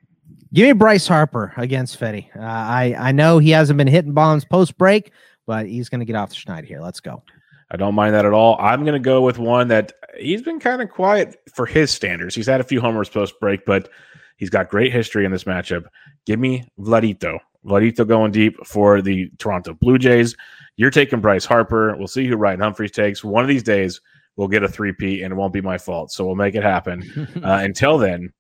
Give 0.53 0.67
me 0.67 0.73
Bryce 0.73 1.07
Harper 1.07 1.53
against 1.57 1.99
Fedde. 1.99 2.35
Uh, 2.35 2.41
I 2.41 2.95
I 2.97 3.11
know 3.11 3.39
he 3.39 3.49
hasn't 3.49 3.77
been 3.77 3.87
hitting 3.87 4.13
bombs 4.13 4.45
post 4.45 4.77
break, 4.77 5.11
but 5.45 5.65
he's 5.65 5.89
going 5.89 5.99
to 5.99 6.05
get 6.05 6.15
off 6.15 6.29
the 6.29 6.35
schneid 6.35 6.65
here. 6.65 6.81
Let's 6.81 6.99
go. 6.99 7.23
I 7.69 7.75
don't 7.75 7.95
mind 7.95 8.15
that 8.15 8.25
at 8.25 8.33
all. 8.33 8.57
I'm 8.59 8.85
going 8.85 8.93
to 8.93 8.99
go 8.99 9.21
with 9.21 9.39
one 9.39 9.67
that 9.67 9.91
he's 10.17 10.41
been 10.41 10.59
kind 10.59 10.81
of 10.81 10.89
quiet 10.89 11.35
for 11.53 11.65
his 11.65 11.91
standards. 11.91 12.33
He's 12.33 12.45
had 12.45 12.61
a 12.61 12.63
few 12.63 12.79
homers 12.79 13.09
post 13.09 13.37
break, 13.41 13.65
but 13.65 13.89
he's 14.37 14.49
got 14.49 14.69
great 14.69 14.93
history 14.93 15.25
in 15.25 15.31
this 15.31 15.43
matchup. 15.43 15.85
Give 16.25 16.39
me 16.39 16.65
Vladito. 16.79 17.39
Vladito 17.65 18.07
going 18.07 18.31
deep 18.31 18.55
for 18.65 19.01
the 19.01 19.29
Toronto 19.37 19.73
Blue 19.73 19.97
Jays. 19.97 20.35
You're 20.77 20.91
taking 20.91 21.19
Bryce 21.19 21.43
Harper. 21.43 21.97
We'll 21.97 22.07
see 22.07 22.25
who 22.25 22.37
Ryan 22.37 22.61
Humphreys 22.61 22.91
takes. 22.91 23.21
One 23.21 23.43
of 23.43 23.49
these 23.49 23.63
days, 23.63 23.99
we'll 24.37 24.47
get 24.47 24.63
a 24.63 24.69
3P 24.69 25.25
and 25.25 25.33
it 25.33 25.35
won't 25.35 25.51
be 25.51 25.59
my 25.59 25.77
fault. 25.77 26.11
So 26.11 26.25
we'll 26.25 26.35
make 26.35 26.55
it 26.55 26.63
happen. 26.63 27.27
Uh, 27.43 27.59
until 27.61 27.97
then, 27.97 28.31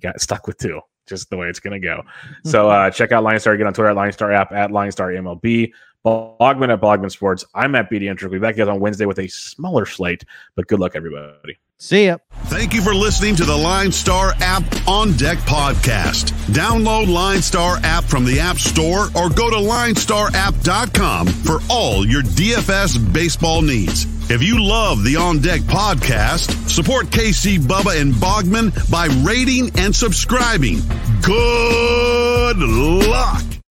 got 0.00 0.20
stuck 0.20 0.46
with 0.46 0.58
two 0.58 0.80
just 1.06 1.30
the 1.30 1.36
way 1.36 1.48
it's 1.48 1.60
going 1.60 1.80
to 1.80 1.84
go. 1.84 2.02
So 2.44 2.68
uh, 2.70 2.90
check 2.90 3.12
out 3.12 3.22
Line 3.22 3.38
Star. 3.38 3.56
Get 3.56 3.66
on 3.66 3.72
Twitter 3.72 3.90
at 3.90 3.96
Line 3.96 4.12
Star 4.12 4.32
app 4.32 4.52
at 4.52 4.70
Line 4.70 4.90
Star 4.90 5.10
MLB. 5.10 5.72
Bogman 6.04 6.72
at 6.72 6.80
Bogman 6.80 7.10
Sports. 7.10 7.44
I'm 7.54 7.74
at 7.74 7.90
BD 7.90 8.08
Entry. 8.10 8.28
We'll 8.28 8.40
be 8.40 8.42
back 8.42 8.54
again 8.54 8.68
on 8.68 8.80
Wednesday 8.80 9.06
with 9.06 9.18
a 9.18 9.28
smaller 9.28 9.86
slate, 9.86 10.24
but 10.56 10.66
good 10.66 10.80
luck, 10.80 10.92
everybody. 10.96 11.58
See 11.78 12.06
ya. 12.06 12.18
Thank 12.44 12.74
you 12.74 12.82
for 12.82 12.94
listening 12.94 13.34
to 13.36 13.44
the 13.44 13.56
Line 13.56 13.90
Star 13.90 14.34
app 14.40 14.62
on 14.88 15.12
deck 15.16 15.38
podcast. 15.38 16.30
Download 16.52 17.12
Line 17.12 17.42
Star 17.42 17.78
app 17.82 18.04
from 18.04 18.24
the 18.24 18.38
App 18.38 18.58
Store 18.58 19.06
or 19.16 19.28
go 19.28 19.50
to 19.50 19.56
linestarapp.com 19.56 21.26
for 21.26 21.58
all 21.68 22.06
your 22.06 22.22
DFS 22.22 23.12
baseball 23.12 23.62
needs. 23.62 24.06
If 24.28 24.42
you 24.42 24.62
love 24.62 25.04
the 25.04 25.16
On 25.16 25.40
Deck 25.40 25.60
podcast, 25.62 26.68
support 26.70 27.06
KC 27.06 27.58
Bubba 27.58 28.00
and 28.00 28.14
Bogman 28.14 28.72
by 28.90 29.06
rating 29.22 29.70
and 29.78 29.94
subscribing. 29.94 30.78
Good 31.22 32.58
luck. 32.58 33.62